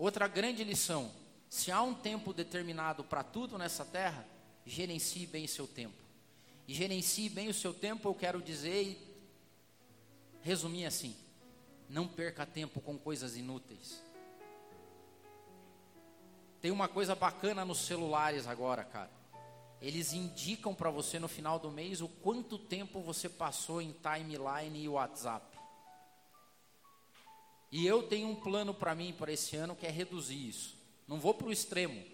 Outra 0.00 0.26
grande 0.26 0.64
lição: 0.64 1.12
se 1.46 1.70
há 1.70 1.82
um 1.82 1.92
tempo 1.92 2.32
determinado 2.32 3.04
para 3.04 3.22
tudo 3.22 3.58
nessa 3.58 3.84
terra, 3.84 4.26
gerencie 4.64 5.26
bem 5.26 5.46
seu 5.46 5.68
tempo 5.68 6.02
e 6.66 6.72
gerencie 6.72 7.28
bem 7.28 7.48
o 7.48 7.54
seu 7.54 7.74
tempo, 7.74 8.08
eu 8.08 8.14
quero 8.14 8.40
dizer 8.40 8.82
e 8.82 8.98
resumir 10.40 10.86
assim: 10.86 11.14
não 11.86 12.08
perca 12.08 12.46
tempo 12.46 12.80
com 12.80 12.96
coisas 12.96 13.36
inúteis. 13.36 14.02
Tem 16.62 16.70
uma 16.70 16.88
coisa 16.88 17.14
bacana 17.14 17.62
nos 17.62 17.80
celulares 17.80 18.46
agora, 18.46 18.84
cara. 18.84 19.10
Eles 19.82 20.14
indicam 20.14 20.74
para 20.74 20.90
você 20.90 21.18
no 21.18 21.28
final 21.28 21.58
do 21.58 21.70
mês 21.70 22.00
o 22.00 22.08
quanto 22.08 22.58
tempo 22.58 23.02
você 23.02 23.28
passou 23.28 23.82
em 23.82 23.92
timeline 23.92 24.82
e 24.82 24.88
WhatsApp. 24.88 25.49
E 27.72 27.86
eu 27.86 28.02
tenho 28.02 28.28
um 28.28 28.34
plano 28.34 28.74
para 28.74 28.94
mim 28.94 29.14
para 29.16 29.32
esse 29.32 29.56
ano 29.56 29.76
que 29.76 29.86
é 29.86 29.90
reduzir 29.90 30.48
isso. 30.48 30.76
Não 31.06 31.18
vou 31.18 31.34
para 31.34 31.46
o 31.46 31.52
extremo, 31.52 32.04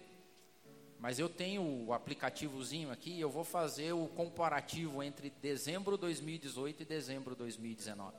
mas 0.99 1.19
eu 1.19 1.29
tenho 1.29 1.85
o 1.85 1.93
aplicativozinho 1.93 2.91
aqui 2.91 3.11
e 3.11 3.21
eu 3.21 3.29
vou 3.29 3.43
fazer 3.43 3.93
o 3.93 4.07
comparativo 4.07 5.01
entre 5.03 5.29
dezembro 5.29 5.97
2018 5.97 6.81
e 6.81 6.85
dezembro 6.85 7.35
2019. 7.35 8.15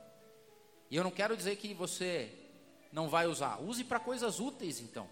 E 0.89 0.95
eu 0.95 1.03
não 1.03 1.11
quero 1.11 1.35
dizer 1.35 1.55
que 1.57 1.73
você 1.73 2.33
não 2.91 3.09
vai 3.09 3.27
usar. 3.27 3.61
Use 3.61 3.83
para 3.83 3.99
coisas 3.99 4.39
úteis, 4.39 4.79
então. 4.79 5.07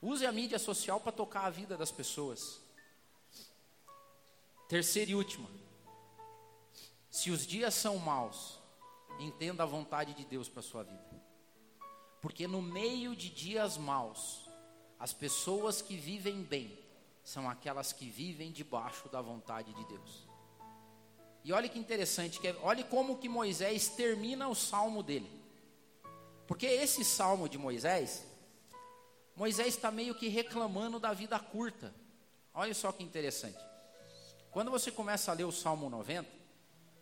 Use 0.00 0.24
a 0.24 0.32
mídia 0.32 0.58
social 0.58 1.00
para 1.00 1.12
tocar 1.12 1.44
a 1.46 1.50
vida 1.50 1.76
das 1.76 1.90
pessoas. 1.90 2.60
Terceira 4.68 5.10
e 5.10 5.14
última. 5.14 5.48
Se 7.10 7.30
os 7.30 7.46
dias 7.46 7.74
são 7.74 7.96
maus, 7.98 8.58
entenda 9.18 9.64
a 9.64 9.66
vontade 9.66 10.14
de 10.14 10.24
Deus 10.24 10.48
para 10.48 10.62
sua 10.62 10.84
vida. 10.84 11.27
Porque 12.20 12.46
no 12.46 12.60
meio 12.60 13.14
de 13.14 13.28
dias 13.30 13.76
maus, 13.76 14.48
as 14.98 15.12
pessoas 15.12 15.80
que 15.80 15.96
vivem 15.96 16.42
bem 16.42 16.78
são 17.22 17.48
aquelas 17.48 17.92
que 17.92 18.08
vivem 18.08 18.50
debaixo 18.50 19.08
da 19.08 19.20
vontade 19.20 19.72
de 19.72 19.84
Deus. 19.84 20.26
E 21.44 21.52
olha 21.52 21.68
que 21.68 21.78
interessante, 21.78 22.40
que 22.40 22.48
é, 22.48 22.56
olhe 22.62 22.82
como 22.84 23.18
que 23.18 23.28
Moisés 23.28 23.88
termina 23.88 24.48
o 24.48 24.54
salmo 24.54 25.02
dele. 25.02 25.30
Porque 26.46 26.66
esse 26.66 27.04
salmo 27.04 27.48
de 27.48 27.58
Moisés, 27.58 28.24
Moisés 29.36 29.68
está 29.68 29.90
meio 29.90 30.14
que 30.14 30.28
reclamando 30.28 30.98
da 30.98 31.12
vida 31.12 31.38
curta. 31.38 31.94
Olha 32.52 32.74
só 32.74 32.90
que 32.90 33.04
interessante. 33.04 33.58
Quando 34.50 34.70
você 34.70 34.90
começa 34.90 35.30
a 35.30 35.34
ler 35.34 35.44
o 35.44 35.52
Salmo 35.52 35.88
90, 35.88 36.28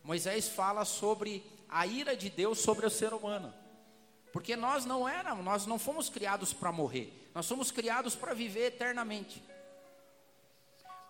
Moisés 0.02 0.48
fala 0.48 0.84
sobre 0.84 1.42
a 1.68 1.86
ira 1.86 2.16
de 2.16 2.28
Deus 2.28 2.58
sobre 2.58 2.84
o 2.84 2.90
ser 2.90 3.14
humano. 3.14 3.54
Porque 4.36 4.54
nós 4.54 4.84
não 4.84 5.08
éramos, 5.08 5.42
nós 5.42 5.64
não 5.64 5.78
fomos 5.78 6.10
criados 6.10 6.52
para 6.52 6.70
morrer. 6.70 7.30
Nós 7.34 7.46
somos 7.46 7.70
criados 7.70 8.14
para 8.14 8.34
viver 8.34 8.66
eternamente. 8.66 9.42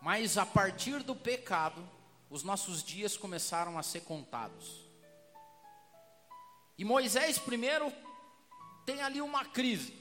Mas 0.00 0.38
a 0.38 0.46
partir 0.46 1.02
do 1.02 1.12
pecado, 1.12 1.82
os 2.30 2.44
nossos 2.44 2.84
dias 2.84 3.16
começaram 3.16 3.76
a 3.76 3.82
ser 3.82 4.02
contados. 4.02 4.80
E 6.78 6.84
Moisés 6.84 7.36
primeiro 7.36 7.92
tem 8.86 9.02
ali 9.02 9.20
uma 9.20 9.44
crise. 9.44 9.92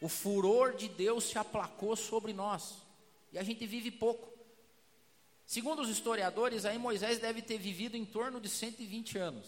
O 0.00 0.08
furor 0.08 0.74
de 0.74 0.88
Deus 0.88 1.26
se 1.26 1.38
aplacou 1.38 1.94
sobre 1.94 2.32
nós. 2.32 2.82
E 3.32 3.38
a 3.38 3.44
gente 3.44 3.64
vive 3.68 3.92
pouco. 3.92 4.36
Segundo 5.46 5.80
os 5.80 5.88
historiadores, 5.88 6.64
aí 6.64 6.76
Moisés 6.76 7.20
deve 7.20 7.40
ter 7.40 7.58
vivido 7.58 7.96
em 7.96 8.04
torno 8.04 8.40
de 8.40 8.48
120 8.48 9.16
anos. 9.16 9.46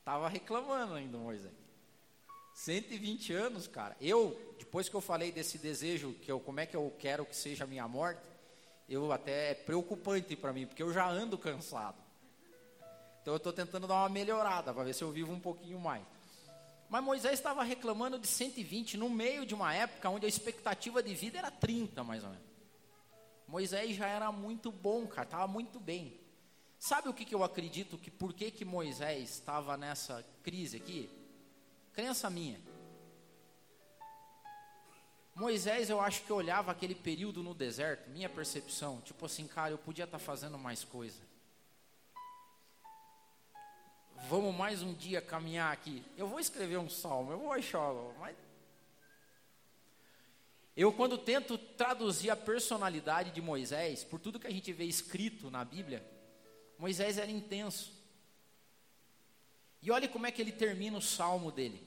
Estava 0.00 0.28
reclamando 0.28 0.92
ainda 0.92 1.16
Moisés. 1.16 1.67
120 2.58 3.32
anos, 3.34 3.68
cara. 3.68 3.96
Eu, 4.00 4.36
depois 4.58 4.88
que 4.88 4.96
eu 4.96 5.00
falei 5.00 5.30
desse 5.30 5.58
desejo, 5.58 6.12
que 6.14 6.30
eu, 6.30 6.40
como 6.40 6.58
é 6.58 6.66
que 6.66 6.74
eu 6.74 6.92
quero 6.98 7.24
que 7.24 7.36
seja 7.36 7.62
a 7.62 7.66
minha 7.68 7.86
morte, 7.86 8.20
eu 8.88 9.12
até 9.12 9.52
é 9.52 9.54
preocupante 9.54 10.34
para 10.34 10.52
mim, 10.52 10.66
porque 10.66 10.82
eu 10.82 10.92
já 10.92 11.08
ando 11.08 11.38
cansado. 11.38 11.96
Então 13.22 13.32
eu 13.32 13.36
estou 13.36 13.52
tentando 13.52 13.86
dar 13.86 13.94
uma 13.94 14.08
melhorada 14.08 14.74
para 14.74 14.82
ver 14.82 14.92
se 14.92 15.04
eu 15.04 15.12
vivo 15.12 15.32
um 15.32 15.38
pouquinho 15.38 15.78
mais. 15.78 16.02
Mas 16.88 17.04
Moisés 17.04 17.34
estava 17.34 17.62
reclamando 17.62 18.18
de 18.18 18.26
120 18.26 18.96
no 18.96 19.08
meio 19.08 19.46
de 19.46 19.54
uma 19.54 19.72
época 19.72 20.10
onde 20.10 20.26
a 20.26 20.28
expectativa 20.28 21.00
de 21.00 21.14
vida 21.14 21.38
era 21.38 21.52
30, 21.52 22.02
mais 22.02 22.24
ou 22.24 22.30
menos. 22.30 22.44
Moisés 23.46 23.94
já 23.94 24.08
era 24.08 24.32
muito 24.32 24.72
bom, 24.72 25.06
cara, 25.06 25.22
estava 25.22 25.46
muito 25.46 25.78
bem. 25.78 26.18
Sabe 26.76 27.08
o 27.08 27.14
que, 27.14 27.24
que 27.24 27.34
eu 27.36 27.44
acredito 27.44 27.96
que 27.96 28.10
por 28.10 28.32
que, 28.32 28.50
que 28.50 28.64
Moisés 28.64 29.30
estava 29.30 29.76
nessa 29.76 30.26
crise 30.42 30.76
aqui? 30.76 31.17
Crença 31.98 32.30
minha. 32.30 32.60
Moisés, 35.34 35.90
eu 35.90 36.00
acho 36.00 36.22
que 36.22 36.32
olhava 36.32 36.70
aquele 36.70 36.94
período 36.94 37.42
no 37.42 37.52
deserto, 37.52 38.08
minha 38.10 38.28
percepção, 38.28 39.00
tipo 39.00 39.26
assim, 39.26 39.48
cara, 39.48 39.72
eu 39.72 39.78
podia 39.78 40.04
estar 40.04 40.16
tá 40.16 40.24
fazendo 40.24 40.56
mais 40.56 40.84
coisa. 40.84 41.20
Vamos 44.28 44.54
mais 44.54 44.80
um 44.80 44.94
dia 44.94 45.20
caminhar 45.20 45.72
aqui. 45.72 46.04
Eu 46.16 46.28
vou 46.28 46.38
escrever 46.38 46.78
um 46.78 46.88
salmo, 46.88 47.32
eu 47.32 47.38
vou 47.40 47.50
achar, 47.50 47.92
mas 48.20 48.36
eu, 50.76 50.92
quando 50.92 51.18
tento 51.18 51.58
traduzir 51.58 52.30
a 52.30 52.36
personalidade 52.36 53.32
de 53.32 53.42
Moisés, 53.42 54.04
por 54.04 54.20
tudo 54.20 54.38
que 54.38 54.46
a 54.46 54.52
gente 54.52 54.72
vê 54.72 54.84
escrito 54.84 55.50
na 55.50 55.64
Bíblia, 55.64 56.08
Moisés 56.78 57.18
era 57.18 57.28
intenso. 57.28 57.97
E 59.80 59.90
olhe 59.90 60.08
como 60.08 60.26
é 60.26 60.32
que 60.32 60.42
ele 60.42 60.52
termina 60.52 60.98
o 60.98 61.02
salmo 61.02 61.52
dele. 61.52 61.86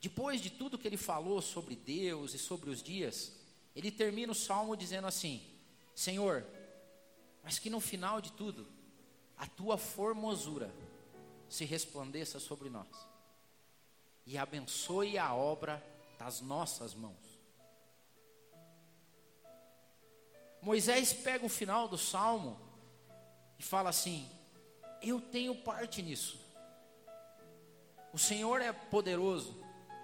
Depois 0.00 0.40
de 0.40 0.50
tudo 0.50 0.78
que 0.78 0.86
ele 0.86 0.96
falou 0.96 1.40
sobre 1.42 1.74
Deus 1.74 2.34
e 2.34 2.38
sobre 2.38 2.70
os 2.70 2.82
dias, 2.82 3.32
ele 3.74 3.90
termina 3.90 4.32
o 4.32 4.34
salmo 4.34 4.76
dizendo 4.76 5.06
assim: 5.06 5.42
Senhor, 5.94 6.46
mas 7.42 7.58
que 7.58 7.70
no 7.70 7.80
final 7.80 8.20
de 8.20 8.32
tudo, 8.32 8.66
a 9.36 9.46
tua 9.46 9.76
formosura 9.78 10.72
se 11.48 11.64
resplandeça 11.64 12.38
sobre 12.38 12.68
nós 12.68 12.88
e 14.26 14.36
abençoe 14.36 15.16
a 15.16 15.34
obra 15.34 15.82
das 16.18 16.42
nossas 16.42 16.92
mãos. 16.92 17.16
Moisés 20.60 21.14
pega 21.14 21.46
o 21.46 21.48
final 21.48 21.88
do 21.88 21.96
salmo 21.96 22.60
e 23.58 23.62
fala 23.62 23.88
assim: 23.88 24.28
Eu 25.00 25.20
tenho 25.20 25.54
parte 25.54 26.02
nisso. 26.02 26.38
O 28.12 28.18
Senhor 28.18 28.60
é 28.60 28.72
poderoso, 28.72 29.60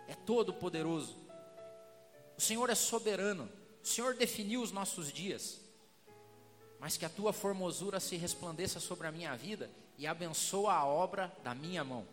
é 0.09 0.15
todo 0.15 0.53
poderoso. 0.53 1.17
O 2.37 2.41
Senhor 2.41 2.69
é 2.71 2.75
soberano. 2.75 3.51
O 3.83 3.87
Senhor 3.87 4.15
definiu 4.15 4.63
os 4.63 4.73
nossos 4.73 5.13
dias. 5.13 5.61
Mas 6.79 6.97
que 6.97 7.05
a 7.05 7.09
tua 7.09 7.33
formosura 7.33 8.01
se 8.01 8.17
resplandeça 8.17 8.81
sobre 8.81 9.07
a 9.07 9.13
minha 9.13 9.35
vida 9.37 9.71
e 9.97 10.07
abençoa 10.07 10.75
a 10.75 10.85
obra 10.85 11.33
da 11.43 11.55
minha 11.55 11.83
mão. 11.83 12.07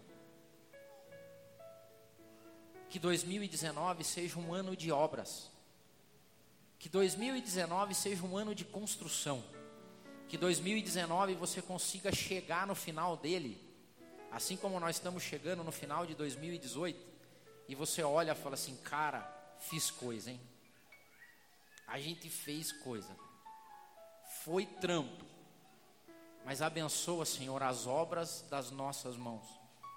Que 2.89 2.99
2019 2.99 4.03
seja 4.03 4.37
um 4.37 4.53
ano 4.53 4.75
de 4.75 4.91
obras 4.91 5.51
que 6.81 6.89
2019 6.89 7.93
seja 7.93 8.25
um 8.25 8.35
ano 8.35 8.55
de 8.55 8.65
construção. 8.65 9.43
Que 10.27 10.35
2019 10.35 11.35
você 11.35 11.61
consiga 11.61 12.11
chegar 12.11 12.65
no 12.65 12.73
final 12.73 13.15
dele, 13.15 13.55
assim 14.31 14.55
como 14.55 14.79
nós 14.79 14.95
estamos 14.95 15.21
chegando 15.21 15.63
no 15.63 15.71
final 15.71 16.05
de 16.05 16.15
2018, 16.15 17.11
e 17.67 17.75
você 17.75 18.01
olha 18.01 18.31
e 18.31 18.35
fala 18.35 18.55
assim: 18.55 18.75
cara, 18.77 19.21
fiz 19.59 19.91
coisa, 19.91 20.31
hein? 20.31 20.39
A 21.85 21.99
gente 21.99 22.29
fez 22.29 22.71
coisa, 22.71 23.15
foi 24.43 24.65
trampo, 24.65 25.25
mas 26.45 26.61
abençoa, 26.61 27.25
Senhor, 27.25 27.61
as 27.61 27.85
obras 27.85 28.45
das 28.49 28.71
nossas 28.71 29.17
mãos. 29.17 29.45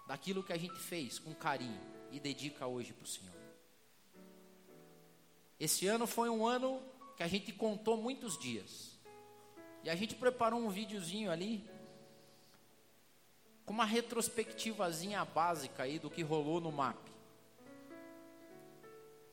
daquilo 0.06 0.42
que 0.42 0.52
a 0.52 0.58
gente 0.58 0.78
fez 0.78 1.18
com 1.18 1.34
carinho 1.34 1.80
e 2.10 2.20
dedica 2.20 2.66
hoje 2.66 2.92
para 2.92 3.04
o 3.04 3.08
Senhor. 3.08 3.34
Esse 5.58 5.86
ano 5.86 6.06
foi 6.06 6.28
um 6.28 6.46
ano 6.46 6.82
que 7.16 7.22
a 7.22 7.28
gente 7.28 7.52
contou 7.52 7.96
muitos 7.96 8.38
dias. 8.38 8.98
E 9.82 9.90
a 9.90 9.96
gente 9.96 10.14
preparou 10.14 10.60
um 10.60 10.68
videozinho 10.68 11.30
ali 11.30 11.66
com 13.64 13.72
uma 13.72 13.84
retrospectivazinha 13.84 15.24
básica 15.24 15.84
aí 15.84 15.98
do 15.98 16.10
que 16.10 16.22
rolou 16.22 16.60
no 16.60 16.70
MAP. 16.70 16.98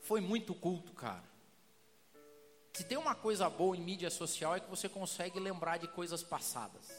Foi 0.00 0.20
muito 0.20 0.54
culto, 0.54 0.92
cara. 0.92 1.24
Se 2.72 2.84
tem 2.84 2.96
uma 2.96 3.14
coisa 3.14 3.48
boa 3.50 3.76
em 3.76 3.80
mídia 3.80 4.10
social 4.10 4.56
é 4.56 4.60
que 4.60 4.70
você 4.70 4.88
consegue 4.88 5.38
lembrar 5.38 5.76
de 5.76 5.86
coisas 5.86 6.22
passadas. 6.22 6.90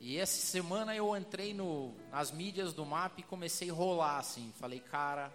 E 0.00 0.18
essa 0.18 0.36
semana 0.38 0.94
eu 0.94 1.16
entrei 1.16 1.54
no, 1.54 1.94
nas 2.10 2.30
mídias 2.30 2.72
do 2.72 2.84
MAP 2.84 3.20
e 3.20 3.22
comecei 3.22 3.70
a 3.70 3.72
rolar 3.72 4.18
assim. 4.18 4.52
Falei, 4.58 4.80
cara, 4.80 5.32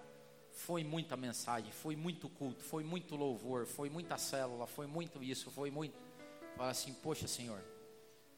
foi 0.52 0.84
muita 0.84 1.16
mensagem, 1.16 1.72
foi 1.72 1.96
muito 1.96 2.28
culto, 2.28 2.64
foi 2.64 2.84
muito 2.84 3.16
louvor, 3.16 3.66
foi 3.66 3.90
muita 3.90 4.18
célula, 4.18 4.68
foi 4.68 4.86
muito 4.86 5.24
isso, 5.24 5.50
foi 5.50 5.72
muito. 5.72 5.96
Fala 6.56 6.72
assim, 6.72 6.94
poxa 6.94 7.28
Senhor, 7.28 7.64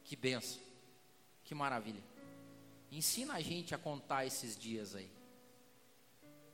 que 0.04 0.14
benção, 0.14 0.60
que 1.44 1.54
maravilha. 1.54 2.11
Ensina 2.92 3.32
a 3.32 3.40
gente 3.40 3.74
a 3.74 3.78
contar 3.78 4.26
esses 4.26 4.54
dias 4.54 4.94
aí. 4.94 5.10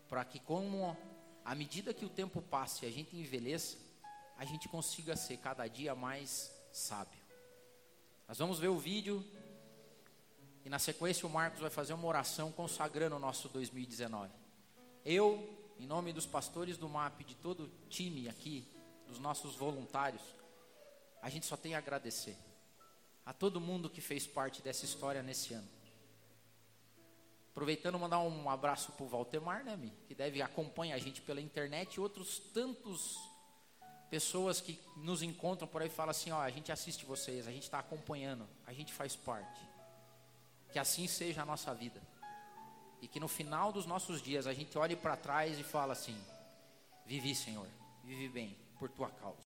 Para 0.08 0.24
que 0.24 0.38
como 0.38 0.96
à 1.44 1.52
medida 1.52 1.92
que 1.92 2.04
o 2.04 2.08
tempo 2.08 2.40
passe 2.40 2.84
e 2.84 2.88
a 2.88 2.92
gente 2.92 3.16
envelheça, 3.16 3.76
a 4.36 4.44
gente 4.44 4.68
consiga 4.68 5.16
ser 5.16 5.38
cada 5.38 5.66
dia 5.66 5.96
mais 5.96 6.52
sábio. 6.72 7.20
Nós 8.28 8.38
vamos 8.38 8.60
ver 8.60 8.68
o 8.68 8.78
vídeo 8.78 9.24
e 10.64 10.68
na 10.68 10.78
sequência 10.78 11.26
o 11.26 11.30
Marcos 11.30 11.60
vai 11.60 11.70
fazer 11.70 11.92
uma 11.92 12.06
oração 12.06 12.52
consagrando 12.52 13.16
o 13.16 13.18
nosso 13.18 13.48
2019. 13.48 14.32
Eu, 15.04 15.74
em 15.76 15.88
nome 15.88 16.12
dos 16.12 16.24
pastores 16.24 16.76
do 16.76 16.88
MAP, 16.88 17.24
de 17.24 17.34
todo 17.34 17.64
o 17.64 17.88
time 17.88 18.28
aqui, 18.28 18.64
dos 19.08 19.18
nossos 19.18 19.56
voluntários, 19.56 20.22
a 21.20 21.28
gente 21.28 21.46
só 21.46 21.56
tem 21.56 21.74
a 21.74 21.78
agradecer 21.78 22.36
a 23.26 23.32
todo 23.32 23.60
mundo 23.60 23.90
que 23.90 24.00
fez 24.00 24.24
parte 24.24 24.62
dessa 24.62 24.84
história 24.84 25.20
nesse 25.20 25.52
ano. 25.52 25.77
Aproveitando, 27.50 27.98
mandar 27.98 28.20
um 28.20 28.48
abraço 28.48 28.92
para 28.92 29.04
o 29.04 29.08
Valtemar, 29.08 29.64
né, 29.64 29.76
Mi? 29.76 29.90
que 30.06 30.14
deve 30.14 30.40
acompanhar 30.40 30.94
a 30.94 30.98
gente 30.98 31.20
pela 31.20 31.40
internet, 31.40 31.94
e 31.94 32.00
outros 32.00 32.38
tantos 32.38 33.18
pessoas 34.10 34.60
que 34.60 34.80
nos 34.96 35.22
encontram 35.22 35.68
por 35.68 35.82
aí 35.82 35.88
e 35.88 35.90
falam 35.90 36.10
assim: 36.10 36.30
ó, 36.30 36.40
a 36.40 36.50
gente 36.50 36.72
assiste 36.72 37.04
vocês, 37.04 37.46
a 37.46 37.52
gente 37.52 37.64
está 37.64 37.78
acompanhando, 37.78 38.48
a 38.66 38.72
gente 38.72 38.92
faz 38.92 39.16
parte. 39.16 39.60
Que 40.72 40.78
assim 40.78 41.06
seja 41.06 41.42
a 41.42 41.46
nossa 41.46 41.74
vida. 41.74 42.00
E 43.00 43.08
que 43.08 43.20
no 43.20 43.28
final 43.28 43.72
dos 43.72 43.86
nossos 43.86 44.20
dias 44.20 44.46
a 44.46 44.52
gente 44.52 44.76
olhe 44.76 44.96
para 44.96 45.16
trás 45.16 45.58
e 45.58 45.62
fala 45.62 45.92
assim: 45.92 46.18
Vivi, 47.06 47.34
Senhor, 47.34 47.68
vivi 48.04 48.28
bem 48.28 48.56
por 48.78 48.88
tua 48.90 49.10
causa. 49.10 49.46